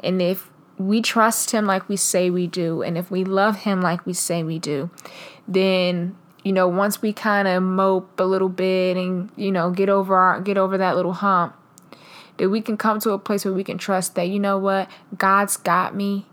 And 0.00 0.20
if 0.20 0.50
we 0.78 1.02
trust 1.02 1.50
Him 1.50 1.66
like 1.66 1.88
we 1.88 1.96
say 1.96 2.30
we 2.30 2.46
do, 2.46 2.82
and 2.82 2.96
if 2.96 3.10
we 3.10 3.24
love 3.24 3.60
Him 3.60 3.80
like 3.80 4.04
we 4.06 4.12
say 4.12 4.42
we 4.42 4.58
do, 4.58 4.90
then 5.46 6.16
you 6.42 6.52
know 6.52 6.66
once 6.66 7.00
we 7.02 7.12
kind 7.12 7.46
of 7.46 7.62
mope 7.62 8.18
a 8.18 8.24
little 8.24 8.48
bit 8.48 8.96
and 8.96 9.30
you 9.36 9.52
know 9.52 9.70
get 9.70 9.88
over 9.88 10.16
our 10.16 10.40
get 10.40 10.58
over 10.58 10.78
that 10.78 10.96
little 10.96 11.12
hump, 11.12 11.54
that 12.38 12.48
we 12.48 12.60
can 12.60 12.76
come 12.76 12.98
to 13.00 13.10
a 13.10 13.18
place 13.18 13.44
where 13.44 13.54
we 13.54 13.64
can 13.64 13.78
trust 13.78 14.14
that 14.14 14.28
you 14.28 14.40
know 14.40 14.58
what 14.58 14.90
God's 15.16 15.56
got 15.56 15.94
me. 15.94 16.26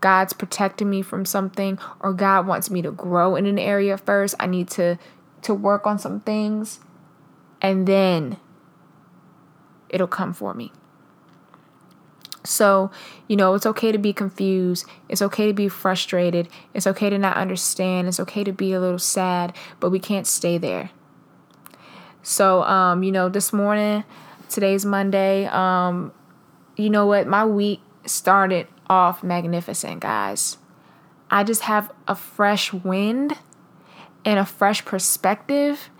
God's 0.00 0.32
protecting 0.32 0.90
me 0.90 1.00
from 1.00 1.24
something 1.24 1.78
or 2.00 2.12
God 2.12 2.44
wants 2.44 2.70
me 2.70 2.82
to 2.82 2.90
grow 2.90 3.36
in 3.36 3.46
an 3.46 3.58
area 3.58 3.96
first. 3.96 4.34
I 4.40 4.46
need 4.46 4.68
to 4.70 4.98
to 5.42 5.54
work 5.54 5.86
on 5.86 5.98
some 5.98 6.20
things 6.20 6.80
and 7.60 7.86
then 7.86 8.38
it'll 9.92 10.06
come 10.06 10.32
for 10.32 10.54
me. 10.54 10.72
So, 12.44 12.90
you 13.28 13.36
know, 13.36 13.54
it's 13.54 13.66
okay 13.66 13.92
to 13.92 13.98
be 13.98 14.12
confused. 14.12 14.84
It's 15.08 15.22
okay 15.22 15.46
to 15.46 15.52
be 15.52 15.68
frustrated. 15.68 16.48
It's 16.74 16.86
okay 16.86 17.08
to 17.08 17.18
not 17.18 17.36
understand. 17.36 18.08
It's 18.08 18.18
okay 18.18 18.42
to 18.42 18.52
be 18.52 18.72
a 18.72 18.80
little 18.80 18.98
sad, 18.98 19.54
but 19.78 19.90
we 19.90 20.00
can't 20.00 20.26
stay 20.26 20.58
there. 20.58 20.90
So, 22.22 22.62
um, 22.64 23.02
you 23.02 23.12
know, 23.12 23.28
this 23.28 23.52
morning, 23.52 24.04
today's 24.48 24.84
Monday, 24.84 25.46
um, 25.46 26.12
you 26.76 26.90
know 26.90 27.06
what? 27.06 27.26
My 27.26 27.44
week 27.44 27.80
started 28.06 28.66
off 28.88 29.22
magnificent, 29.22 30.00
guys. 30.00 30.58
I 31.30 31.44
just 31.44 31.62
have 31.62 31.92
a 32.08 32.14
fresh 32.14 32.72
wind 32.72 33.38
and 34.24 34.38
a 34.38 34.44
fresh 34.44 34.84
perspective, 34.84 35.90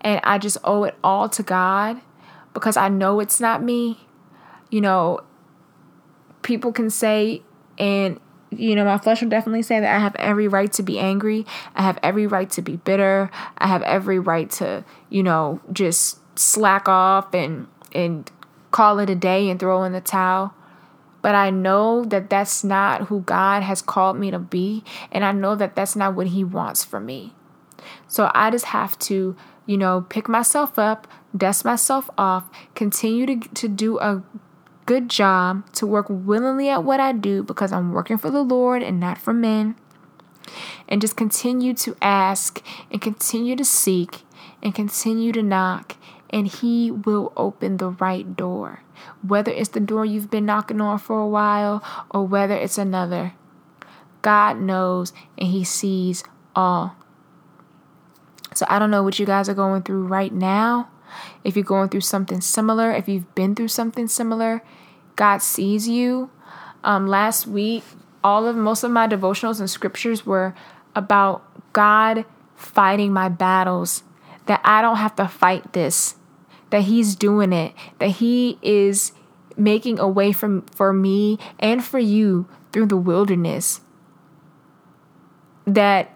and 0.00 0.20
I 0.24 0.38
just 0.38 0.58
owe 0.64 0.84
it 0.84 0.94
all 1.02 1.28
to 1.30 1.42
God 1.42 2.00
because 2.58 2.76
I 2.76 2.88
know 2.88 3.20
it's 3.20 3.40
not 3.40 3.62
me. 3.62 4.06
You 4.70 4.80
know, 4.80 5.20
people 6.42 6.72
can 6.72 6.90
say, 6.90 7.42
and 7.78 8.20
you 8.50 8.74
know, 8.74 8.84
my 8.84 8.98
flesh 8.98 9.20
will 9.20 9.28
definitely 9.28 9.62
say 9.62 9.80
that 9.80 9.94
I 9.94 9.98
have 9.98 10.14
every 10.16 10.48
right 10.48 10.72
to 10.74 10.82
be 10.82 10.98
angry. 10.98 11.46
I 11.74 11.82
have 11.82 11.98
every 12.02 12.26
right 12.26 12.48
to 12.50 12.62
be 12.62 12.76
bitter. 12.76 13.30
I 13.58 13.66
have 13.66 13.82
every 13.82 14.18
right 14.18 14.50
to, 14.52 14.84
you 15.10 15.22
know, 15.22 15.60
just 15.72 16.18
slack 16.38 16.88
off 16.88 17.34
and 17.34 17.66
and 17.92 18.30
call 18.70 18.98
it 18.98 19.10
a 19.10 19.14
day 19.14 19.48
and 19.50 19.58
throw 19.58 19.82
in 19.84 19.92
the 19.92 20.00
towel. 20.00 20.54
But 21.20 21.34
I 21.34 21.50
know 21.50 22.04
that 22.04 22.30
that's 22.30 22.62
not 22.62 23.08
who 23.08 23.20
God 23.20 23.62
has 23.62 23.82
called 23.82 24.18
me 24.18 24.30
to 24.30 24.38
be, 24.38 24.84
and 25.10 25.24
I 25.24 25.32
know 25.32 25.54
that 25.56 25.74
that's 25.74 25.96
not 25.96 26.14
what 26.14 26.28
He 26.28 26.44
wants 26.44 26.84
for 26.84 27.00
me. 27.00 27.34
So 28.06 28.30
I 28.34 28.50
just 28.50 28.66
have 28.66 28.98
to, 29.00 29.36
you 29.68 29.76
know, 29.76 30.06
pick 30.08 30.30
myself 30.30 30.78
up, 30.78 31.06
dust 31.36 31.62
myself 31.62 32.08
off, 32.16 32.48
continue 32.74 33.26
to, 33.26 33.48
to 33.50 33.68
do 33.68 33.98
a 33.98 34.22
good 34.86 35.10
job, 35.10 35.70
to 35.74 35.86
work 35.86 36.06
willingly 36.08 36.70
at 36.70 36.82
what 36.82 37.00
I 37.00 37.12
do 37.12 37.42
because 37.42 37.70
I'm 37.70 37.92
working 37.92 38.16
for 38.16 38.30
the 38.30 38.40
Lord 38.40 38.82
and 38.82 38.98
not 38.98 39.18
for 39.18 39.34
men. 39.34 39.76
And 40.88 41.02
just 41.02 41.18
continue 41.18 41.74
to 41.74 41.94
ask 42.00 42.64
and 42.90 43.02
continue 43.02 43.56
to 43.56 43.64
seek 43.64 44.22
and 44.62 44.74
continue 44.74 45.32
to 45.32 45.42
knock, 45.42 45.98
and 46.30 46.48
He 46.48 46.90
will 46.90 47.34
open 47.36 47.76
the 47.76 47.90
right 47.90 48.34
door. 48.34 48.82
Whether 49.20 49.52
it's 49.52 49.68
the 49.68 49.80
door 49.80 50.06
you've 50.06 50.30
been 50.30 50.46
knocking 50.46 50.80
on 50.80 50.98
for 50.98 51.20
a 51.20 51.28
while 51.28 51.84
or 52.10 52.26
whether 52.26 52.54
it's 52.54 52.78
another, 52.78 53.34
God 54.22 54.58
knows 54.58 55.12
and 55.36 55.48
He 55.48 55.62
sees 55.62 56.24
all. 56.56 56.96
So 58.58 58.66
I 58.68 58.80
don't 58.80 58.90
know 58.90 59.04
what 59.04 59.20
you 59.20 59.24
guys 59.24 59.48
are 59.48 59.54
going 59.54 59.82
through 59.82 60.08
right 60.08 60.32
now. 60.32 60.90
If 61.44 61.54
you're 61.54 61.64
going 61.64 61.90
through 61.90 62.00
something 62.00 62.40
similar, 62.40 62.90
if 62.90 63.08
you've 63.08 63.32
been 63.36 63.54
through 63.54 63.68
something 63.68 64.08
similar, 64.08 64.64
God 65.14 65.42
sees 65.42 65.86
you. 65.86 66.30
Um, 66.82 67.06
last 67.06 67.46
week, 67.46 67.84
all 68.24 68.48
of 68.48 68.56
most 68.56 68.82
of 68.82 68.90
my 68.90 69.06
devotionals 69.06 69.60
and 69.60 69.70
scriptures 69.70 70.26
were 70.26 70.56
about 70.96 71.44
God 71.72 72.24
fighting 72.56 73.12
my 73.12 73.28
battles. 73.28 74.02
That 74.46 74.60
I 74.64 74.82
don't 74.82 74.96
have 74.96 75.14
to 75.16 75.28
fight 75.28 75.72
this. 75.72 76.16
That 76.70 76.82
He's 76.82 77.14
doing 77.14 77.52
it. 77.52 77.74
That 78.00 78.08
He 78.08 78.58
is 78.60 79.12
making 79.56 80.00
a 80.00 80.08
way 80.08 80.32
from 80.32 80.62
for 80.62 80.92
me 80.92 81.38
and 81.60 81.84
for 81.84 82.00
you 82.00 82.48
through 82.72 82.86
the 82.86 82.96
wilderness. 82.96 83.82
That 85.64 86.10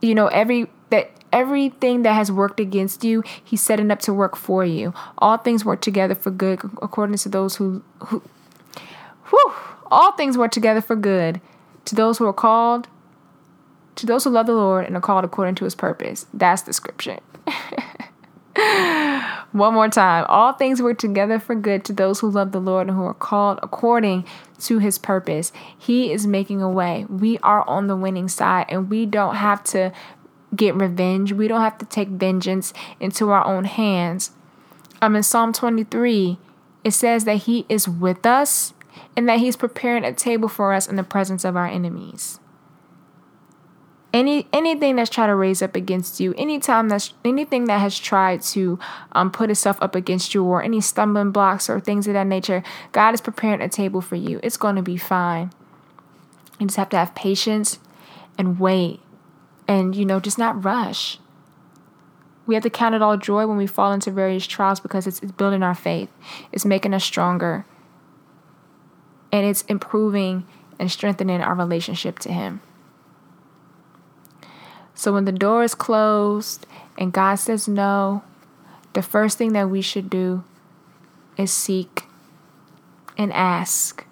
you 0.00 0.14
know 0.14 0.28
every 0.28 0.68
that 0.90 1.10
everything 1.32 2.02
that 2.02 2.14
has 2.14 2.30
worked 2.30 2.60
against 2.60 3.04
you, 3.04 3.22
he's 3.42 3.60
setting 3.60 3.90
up 3.90 4.00
to 4.00 4.12
work 4.12 4.36
for 4.36 4.64
you. 4.64 4.92
All 5.18 5.36
things 5.36 5.64
work 5.64 5.80
together 5.80 6.14
for 6.14 6.30
good 6.30 6.60
according 6.82 7.16
to 7.18 7.28
those 7.28 7.56
who 7.56 7.82
who 8.06 8.22
whew, 9.28 9.52
all 9.90 10.12
things 10.12 10.38
work 10.38 10.52
together 10.52 10.80
for 10.80 10.96
good 10.96 11.40
to 11.86 11.94
those 11.94 12.18
who 12.18 12.26
are 12.26 12.32
called 12.32 12.88
to 13.96 14.06
those 14.06 14.24
who 14.24 14.30
love 14.30 14.46
the 14.46 14.52
Lord 14.52 14.84
and 14.86 14.94
are 14.94 15.00
called 15.00 15.24
according 15.24 15.54
to 15.56 15.64
his 15.64 15.74
purpose. 15.74 16.26
That's 16.32 16.62
the 16.62 16.72
scripture. 16.72 17.18
One 19.52 19.74
more 19.74 19.88
time. 19.88 20.26
All 20.28 20.52
things 20.52 20.82
work 20.82 20.98
together 20.98 21.38
for 21.38 21.54
good 21.54 21.84
to 21.86 21.92
those 21.94 22.20
who 22.20 22.30
love 22.30 22.52
the 22.52 22.60
Lord 22.60 22.88
and 22.88 22.96
who 22.96 23.04
are 23.04 23.14
called 23.14 23.58
according 23.62 24.26
to 24.60 24.78
his 24.78 24.98
purpose. 24.98 25.50
He 25.78 26.12
is 26.12 26.26
making 26.26 26.60
a 26.60 26.68
way. 26.68 27.06
We 27.08 27.38
are 27.38 27.66
on 27.66 27.86
the 27.86 27.96
winning 27.96 28.28
side 28.28 28.66
and 28.68 28.90
we 28.90 29.06
don't 29.06 29.36
have 29.36 29.64
to 29.64 29.92
get 30.56 30.74
revenge. 30.74 31.32
We 31.32 31.48
don't 31.48 31.60
have 31.60 31.78
to 31.78 31.86
take 31.86 32.08
vengeance 32.08 32.72
into 33.00 33.30
our 33.30 33.46
own 33.46 33.64
hands. 33.64 34.32
Um, 35.02 35.16
in 35.16 35.22
Psalm 35.22 35.52
23, 35.52 36.38
it 36.84 36.92
says 36.92 37.24
that 37.24 37.42
He 37.42 37.66
is 37.68 37.88
with 37.88 38.24
us 38.24 38.72
and 39.16 39.28
that 39.28 39.38
He's 39.40 39.56
preparing 39.56 40.04
a 40.04 40.12
table 40.12 40.48
for 40.48 40.72
us 40.72 40.88
in 40.88 40.96
the 40.96 41.04
presence 41.04 41.44
of 41.44 41.56
our 41.56 41.66
enemies. 41.66 42.40
any 44.16 44.46
anything 44.52 44.96
that's 44.96 45.10
tried 45.10 45.26
to 45.26 45.34
raise 45.34 45.60
up 45.60 45.76
against 45.76 46.20
you 46.20 46.32
anytime 46.38 46.88
that's 46.88 47.12
anything 47.24 47.66
that 47.66 47.78
has 47.80 47.98
tried 47.98 48.40
to 48.40 48.78
um, 49.12 49.30
put 49.30 49.50
itself 49.50 49.76
up 49.82 49.94
against 49.94 50.34
you 50.34 50.42
or 50.44 50.62
any 50.62 50.80
stumbling 50.80 51.30
blocks 51.30 51.68
or 51.68 51.78
things 51.78 52.06
of 52.06 52.14
that 52.14 52.26
nature 52.26 52.62
god 52.92 53.12
is 53.12 53.20
preparing 53.20 53.60
a 53.60 53.68
table 53.68 54.00
for 54.00 54.16
you 54.16 54.40
it's 54.42 54.56
going 54.56 54.76
to 54.76 54.82
be 54.82 54.96
fine 54.96 55.50
you 56.58 56.66
just 56.66 56.76
have 56.78 56.88
to 56.88 56.96
have 56.96 57.14
patience 57.14 57.78
and 58.38 58.58
wait 58.58 59.00
and 59.68 59.94
you 59.94 60.04
know 60.04 60.20
just 60.20 60.38
not 60.38 60.64
rush 60.64 61.18
we 62.46 62.54
have 62.54 62.62
to 62.62 62.70
count 62.70 62.94
it 62.94 63.02
all 63.02 63.16
joy 63.16 63.46
when 63.46 63.56
we 63.56 63.66
fall 63.66 63.92
into 63.92 64.10
various 64.10 64.46
trials 64.46 64.78
because 64.78 65.06
it's, 65.06 65.20
it's 65.20 65.32
building 65.32 65.62
our 65.62 65.74
faith 65.74 66.10
it's 66.52 66.64
making 66.64 66.94
us 66.94 67.04
stronger 67.04 67.64
and 69.32 69.46
it's 69.46 69.62
improving 69.62 70.46
and 70.78 70.90
strengthening 70.90 71.40
our 71.40 71.54
relationship 71.54 72.18
to 72.18 72.32
him 72.32 72.60
so 74.96 75.12
when 75.12 75.26
the 75.26 75.32
door 75.32 75.62
is 75.62 75.74
closed 75.74 76.66
and 76.98 77.12
God 77.12 77.34
says 77.34 77.68
no, 77.68 78.24
the 78.94 79.02
first 79.02 79.36
thing 79.36 79.52
that 79.52 79.68
we 79.68 79.82
should 79.82 80.08
do 80.08 80.42
is 81.36 81.52
seek 81.52 82.04
and 83.18 83.30
ask. 83.34 84.06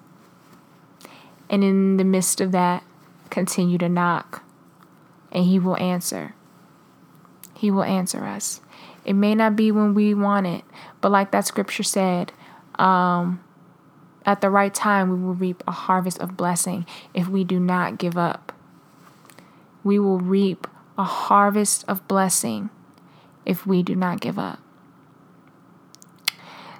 And 1.49 1.63
in 1.63 1.97
the 1.97 2.03
midst 2.03 2.39
of 2.39 2.51
that, 2.51 2.83
continue 3.31 3.79
to 3.79 3.89
knock. 3.89 4.43
And 5.35 5.43
He 5.45 5.59
will 5.59 5.77
answer. 5.77 6.33
He 7.53 7.69
will 7.69 7.83
answer 7.83 8.25
us. 8.25 8.61
It 9.03 9.13
may 9.13 9.35
not 9.35 9.55
be 9.55 9.71
when 9.71 9.93
we 9.93 10.13
want 10.13 10.47
it, 10.47 10.63
but 11.01 11.11
like 11.11 11.31
that 11.31 11.45
scripture 11.45 11.83
said, 11.83 12.31
um, 12.75 13.43
at 14.25 14.41
the 14.41 14.49
right 14.49 14.73
time, 14.73 15.09
we 15.09 15.23
will 15.23 15.35
reap 15.35 15.63
a 15.67 15.71
harvest 15.71 16.19
of 16.19 16.35
blessing 16.35 16.85
if 17.13 17.27
we 17.27 17.43
do 17.43 17.59
not 17.59 17.99
give 17.99 18.17
up. 18.17 18.51
We 19.83 19.99
will 19.99 20.19
reap 20.19 20.67
a 20.97 21.03
harvest 21.03 21.85
of 21.87 22.07
blessing 22.07 22.71
if 23.45 23.67
we 23.67 23.83
do 23.83 23.95
not 23.95 24.21
give 24.21 24.39
up. 24.39 24.59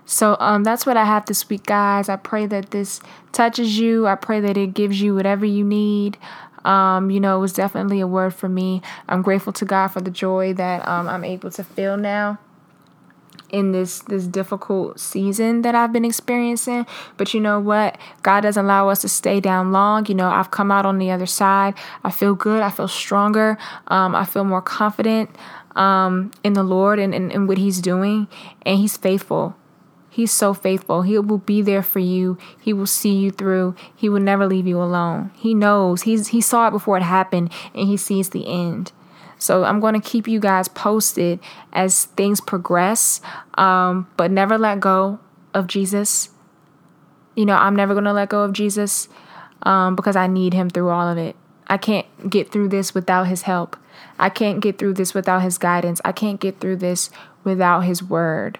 So 0.06 0.38
um, 0.40 0.64
that's 0.64 0.86
what 0.86 0.98
I 0.98 1.06
have 1.06 1.26
this 1.26 1.50
week, 1.50 1.66
guys. 1.66 2.10
I 2.10 2.16
pray 2.16 2.46
that 2.48 2.72
this 2.72 3.00
touches 3.32 3.78
you. 3.78 4.08
I 4.08 4.16
pray 4.16 4.40
that 4.40 4.58
it 4.58 4.74
gives 4.74 5.02
you 5.02 5.16
whatever 5.16 5.46
you 5.46 5.64
need. 5.64 6.18
Um, 6.66 7.12
you 7.12 7.20
know, 7.20 7.38
it 7.38 7.42
was 7.42 7.54
definitely 7.54 8.00
a 8.00 8.08
word 8.08 8.34
for 8.34 8.50
me. 8.50 8.82
I'm 9.08 9.22
grateful 9.22 9.54
to 9.54 9.66
God 9.66 9.90
for 9.90 10.02
the 10.02 10.12
joy 10.12 10.54
that 10.54 10.88
um, 10.88 11.08
I'm 11.08 11.24
able 11.24 11.52
to 11.52 11.64
feel 11.64 11.98
now 11.98 12.40
in 13.50 13.72
this 13.72 14.00
this 14.00 14.26
difficult 14.28 15.00
season 15.00 15.62
that 15.62 15.76
I've 15.76 15.94
been 15.94 16.06
experiencing. 16.06 16.86
But 17.18 17.34
you 17.34 17.40
know 17.40 17.60
what? 17.60 17.98
God 18.24 18.42
doesn't 18.42 18.64
allow 18.64 18.90
us 18.90 19.02
to 19.02 19.10
stay 19.10 19.40
down 19.40 19.72
long. 19.72 20.06
You 20.08 20.16
know, 20.16 20.30
I've 20.30 20.52
come 20.52 20.72
out 20.72 20.86
on 20.86 20.98
the 20.98 21.12
other 21.12 21.26
side. 21.26 21.76
I 22.04 22.12
feel 22.12 22.36
good. 22.36 22.62
I 22.62 22.70
feel 22.70 22.88
stronger. 22.88 23.58
Um, 23.88 24.16
I 24.16 24.26
feel 24.26 24.44
more 24.44 24.62
confident 24.62 25.30
um, 25.76 26.32
in 26.44 26.54
the 26.54 26.64
Lord 26.64 27.00
and, 27.00 27.14
and, 27.14 27.32
and 27.32 27.48
what 27.48 27.58
He's 27.58 27.82
doing. 27.82 28.28
And 28.66 28.78
He's 28.78 28.98
faithful. 28.98 29.56
He's 30.16 30.32
so 30.32 30.54
faithful. 30.54 31.02
He 31.02 31.20
will 31.20 31.40
be 31.40 31.62
there 31.62 31.84
for 31.84 32.00
you. 32.00 32.38
He 32.62 32.72
will 32.72 32.88
see 32.88 33.14
you 33.14 33.32
through. 33.32 33.76
He 33.94 34.08
will 34.08 34.22
never 34.22 34.48
leave 34.48 34.66
you 34.66 34.82
alone. 34.82 35.32
He 35.36 35.54
knows. 35.54 36.04
He's 36.04 36.30
he 36.30 36.40
saw 36.40 36.70
it 36.70 36.72
before 36.72 36.96
it 36.96 37.04
happened 37.04 37.52
and 37.74 37.90
he 37.90 37.98
sees 37.98 38.30
the 38.30 38.48
end. 38.48 38.94
So 39.38 39.66
I'm 39.66 39.82
going 39.82 39.94
to 39.94 40.00
keep 40.00 40.26
you 40.26 40.40
guys 40.40 40.70
posted 40.70 41.42
as 41.74 42.06
things 42.06 42.40
progress, 42.40 43.20
um, 43.56 44.08
but 44.16 44.32
never 44.32 44.58
let 44.58 44.80
go 44.80 45.20
of 45.54 45.68
Jesus. 45.68 46.30
You 47.36 47.46
know, 47.46 47.56
I'm 47.56 47.76
never 47.76 47.94
going 47.94 48.06
to 48.06 48.14
let 48.14 48.30
go 48.30 48.44
of 48.44 48.54
Jesus 48.54 49.10
um, 49.64 49.98
because 49.98 50.16
I 50.16 50.28
need 50.28 50.54
him 50.54 50.70
through 50.70 50.92
all 50.92 51.10
of 51.10 51.18
it. 51.18 51.36
I 51.68 51.76
can't 51.76 52.08
get 52.30 52.54
through 52.54 52.70
this 52.70 52.94
without 52.94 53.28
his 53.28 53.42
help. 53.42 53.76
I 54.18 54.30
can't 54.30 54.62
get 54.62 54.78
through 54.78 54.94
this 54.94 55.14
without 55.14 55.42
his 55.42 55.58
guidance. 55.58 56.00
I 56.06 56.14
can't 56.14 56.40
get 56.40 56.62
through 56.62 56.78
this 56.78 57.10
without 57.44 57.82
his 57.82 58.02
word. 58.02 58.60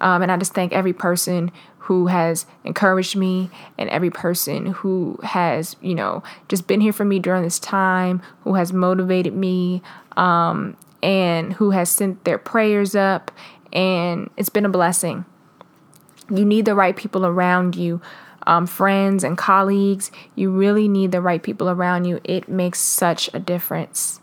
Um, 0.00 0.22
and 0.22 0.30
I 0.32 0.36
just 0.36 0.54
thank 0.54 0.72
every 0.72 0.92
person 0.92 1.50
who 1.78 2.06
has 2.06 2.46
encouraged 2.64 3.14
me 3.14 3.50
and 3.76 3.90
every 3.90 4.10
person 4.10 4.66
who 4.66 5.18
has, 5.22 5.76
you 5.82 5.94
know, 5.94 6.22
just 6.48 6.66
been 6.66 6.80
here 6.80 6.94
for 6.94 7.04
me 7.04 7.18
during 7.18 7.42
this 7.42 7.58
time, 7.58 8.22
who 8.42 8.54
has 8.54 8.72
motivated 8.72 9.34
me, 9.34 9.82
um, 10.16 10.76
and 11.02 11.52
who 11.52 11.70
has 11.70 11.90
sent 11.90 12.24
their 12.24 12.38
prayers 12.38 12.94
up. 12.94 13.30
And 13.72 14.30
it's 14.38 14.48
been 14.48 14.64
a 14.64 14.70
blessing. 14.70 15.26
You 16.30 16.46
need 16.46 16.64
the 16.64 16.74
right 16.74 16.96
people 16.96 17.26
around 17.26 17.76
you, 17.76 18.00
um, 18.46 18.66
friends 18.66 19.22
and 19.22 19.36
colleagues. 19.36 20.10
You 20.34 20.50
really 20.50 20.88
need 20.88 21.12
the 21.12 21.20
right 21.20 21.42
people 21.42 21.68
around 21.68 22.06
you. 22.06 22.18
It 22.24 22.48
makes 22.48 22.80
such 22.80 23.28
a 23.34 23.38
difference. 23.38 24.20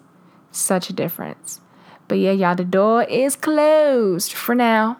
Such 0.51 0.89
a 0.89 0.93
difference. 0.93 1.62
But 2.07 2.17
yeah, 2.17 2.31
y'all, 2.31 2.55
the 2.55 2.65
door 2.65 3.03
is 3.03 3.36
closed 3.36 4.34
for 4.34 4.55
now. 4.55 4.97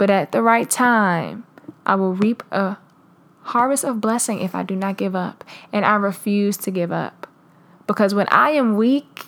But 0.00 0.08
at 0.08 0.32
the 0.32 0.40
right 0.40 0.70
time, 0.70 1.44
I 1.84 1.94
will 1.94 2.14
reap 2.14 2.42
a 2.50 2.78
harvest 3.42 3.84
of 3.84 4.00
blessing 4.00 4.40
if 4.40 4.54
I 4.54 4.62
do 4.62 4.74
not 4.74 4.96
give 4.96 5.14
up. 5.14 5.44
And 5.74 5.84
I 5.84 5.94
refuse 5.96 6.56
to 6.56 6.70
give 6.70 6.90
up. 6.90 7.26
Because 7.86 8.14
when 8.14 8.26
I 8.28 8.52
am 8.52 8.76
weak, 8.76 9.26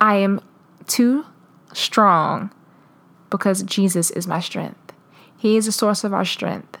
I 0.00 0.14
am 0.14 0.40
too 0.86 1.26
strong 1.74 2.54
because 3.28 3.62
Jesus 3.64 4.10
is 4.10 4.26
my 4.26 4.40
strength. 4.40 4.94
He 5.36 5.58
is 5.58 5.66
the 5.66 5.72
source 5.72 6.04
of 6.04 6.14
our 6.14 6.24
strength. 6.24 6.78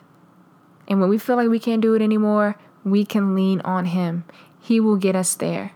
And 0.88 1.02
when 1.02 1.10
we 1.10 1.18
feel 1.18 1.36
like 1.36 1.50
we 1.50 1.58
can't 1.60 1.82
do 1.82 1.92
it 1.92 2.00
anymore, 2.00 2.56
we 2.82 3.04
can 3.04 3.34
lean 3.34 3.60
on 3.60 3.84
Him. 3.84 4.24
He 4.58 4.80
will 4.80 4.96
get 4.96 5.14
us 5.14 5.34
there. 5.34 5.72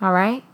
All 0.00 0.14
right? 0.14 0.44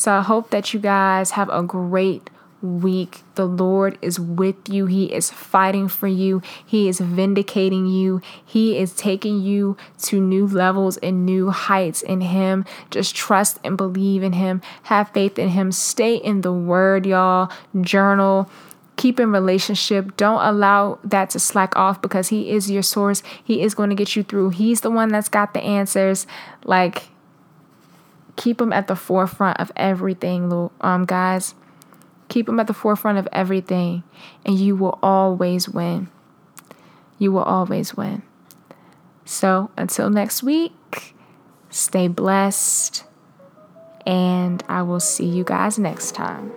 So 0.00 0.12
I 0.12 0.22
hope 0.22 0.48
that 0.48 0.72
you 0.72 0.80
guys 0.80 1.32
have 1.32 1.50
a 1.50 1.62
great 1.62 2.29
week. 2.62 3.22
The 3.34 3.46
Lord 3.46 3.98
is 4.02 4.20
with 4.20 4.68
you. 4.68 4.86
He 4.86 5.06
is 5.06 5.30
fighting 5.30 5.88
for 5.88 6.06
you. 6.06 6.42
He 6.64 6.88
is 6.88 7.00
vindicating 7.00 7.86
you. 7.86 8.20
He 8.44 8.76
is 8.76 8.92
taking 8.92 9.40
you 9.40 9.76
to 10.02 10.20
new 10.20 10.46
levels 10.46 10.96
and 10.98 11.24
new 11.24 11.50
heights 11.50 12.02
in 12.02 12.20
Him. 12.20 12.64
Just 12.90 13.14
trust 13.14 13.58
and 13.64 13.76
believe 13.76 14.22
in 14.22 14.34
Him. 14.34 14.60
Have 14.84 15.10
faith 15.10 15.38
in 15.38 15.50
Him. 15.50 15.72
Stay 15.72 16.16
in 16.16 16.42
the 16.42 16.52
Word, 16.52 17.06
y'all. 17.06 17.50
Journal. 17.80 18.50
Keep 18.96 19.18
in 19.18 19.32
relationship. 19.32 20.16
Don't 20.18 20.42
allow 20.42 20.98
that 21.02 21.30
to 21.30 21.38
slack 21.38 21.74
off 21.76 22.02
because 22.02 22.28
He 22.28 22.50
is 22.50 22.70
your 22.70 22.82
source. 22.82 23.22
He 23.42 23.62
is 23.62 23.74
going 23.74 23.88
to 23.88 23.96
get 23.96 24.14
you 24.14 24.22
through. 24.22 24.50
He's 24.50 24.82
the 24.82 24.90
one 24.90 25.08
that's 25.08 25.30
got 25.30 25.54
the 25.54 25.62
answers. 25.62 26.26
Like, 26.64 27.04
keep 28.36 28.60
Him 28.60 28.74
at 28.74 28.88
the 28.88 28.96
forefront 28.96 29.58
of 29.58 29.72
everything, 29.74 30.70
um, 30.82 31.06
guys. 31.06 31.54
Keep 32.30 32.48
Him 32.48 32.58
at 32.60 32.66
the 32.68 32.72
forefront 32.72 33.18
of 33.18 33.28
everything, 33.32 34.04
and 34.46 34.58
you 34.58 34.74
will 34.74 34.98
always 35.02 35.68
win. 35.68 36.08
You 37.18 37.32
will 37.32 37.42
always 37.42 37.94
win. 37.94 38.22
So 39.26 39.70
until 39.76 40.08
next 40.08 40.42
week, 40.42 41.14
stay 41.68 42.08
blessed, 42.08 43.04
and 44.06 44.62
I 44.68 44.80
will 44.82 45.00
see 45.00 45.26
you 45.26 45.44
guys 45.44 45.78
next 45.78 46.12
time. 46.14 46.52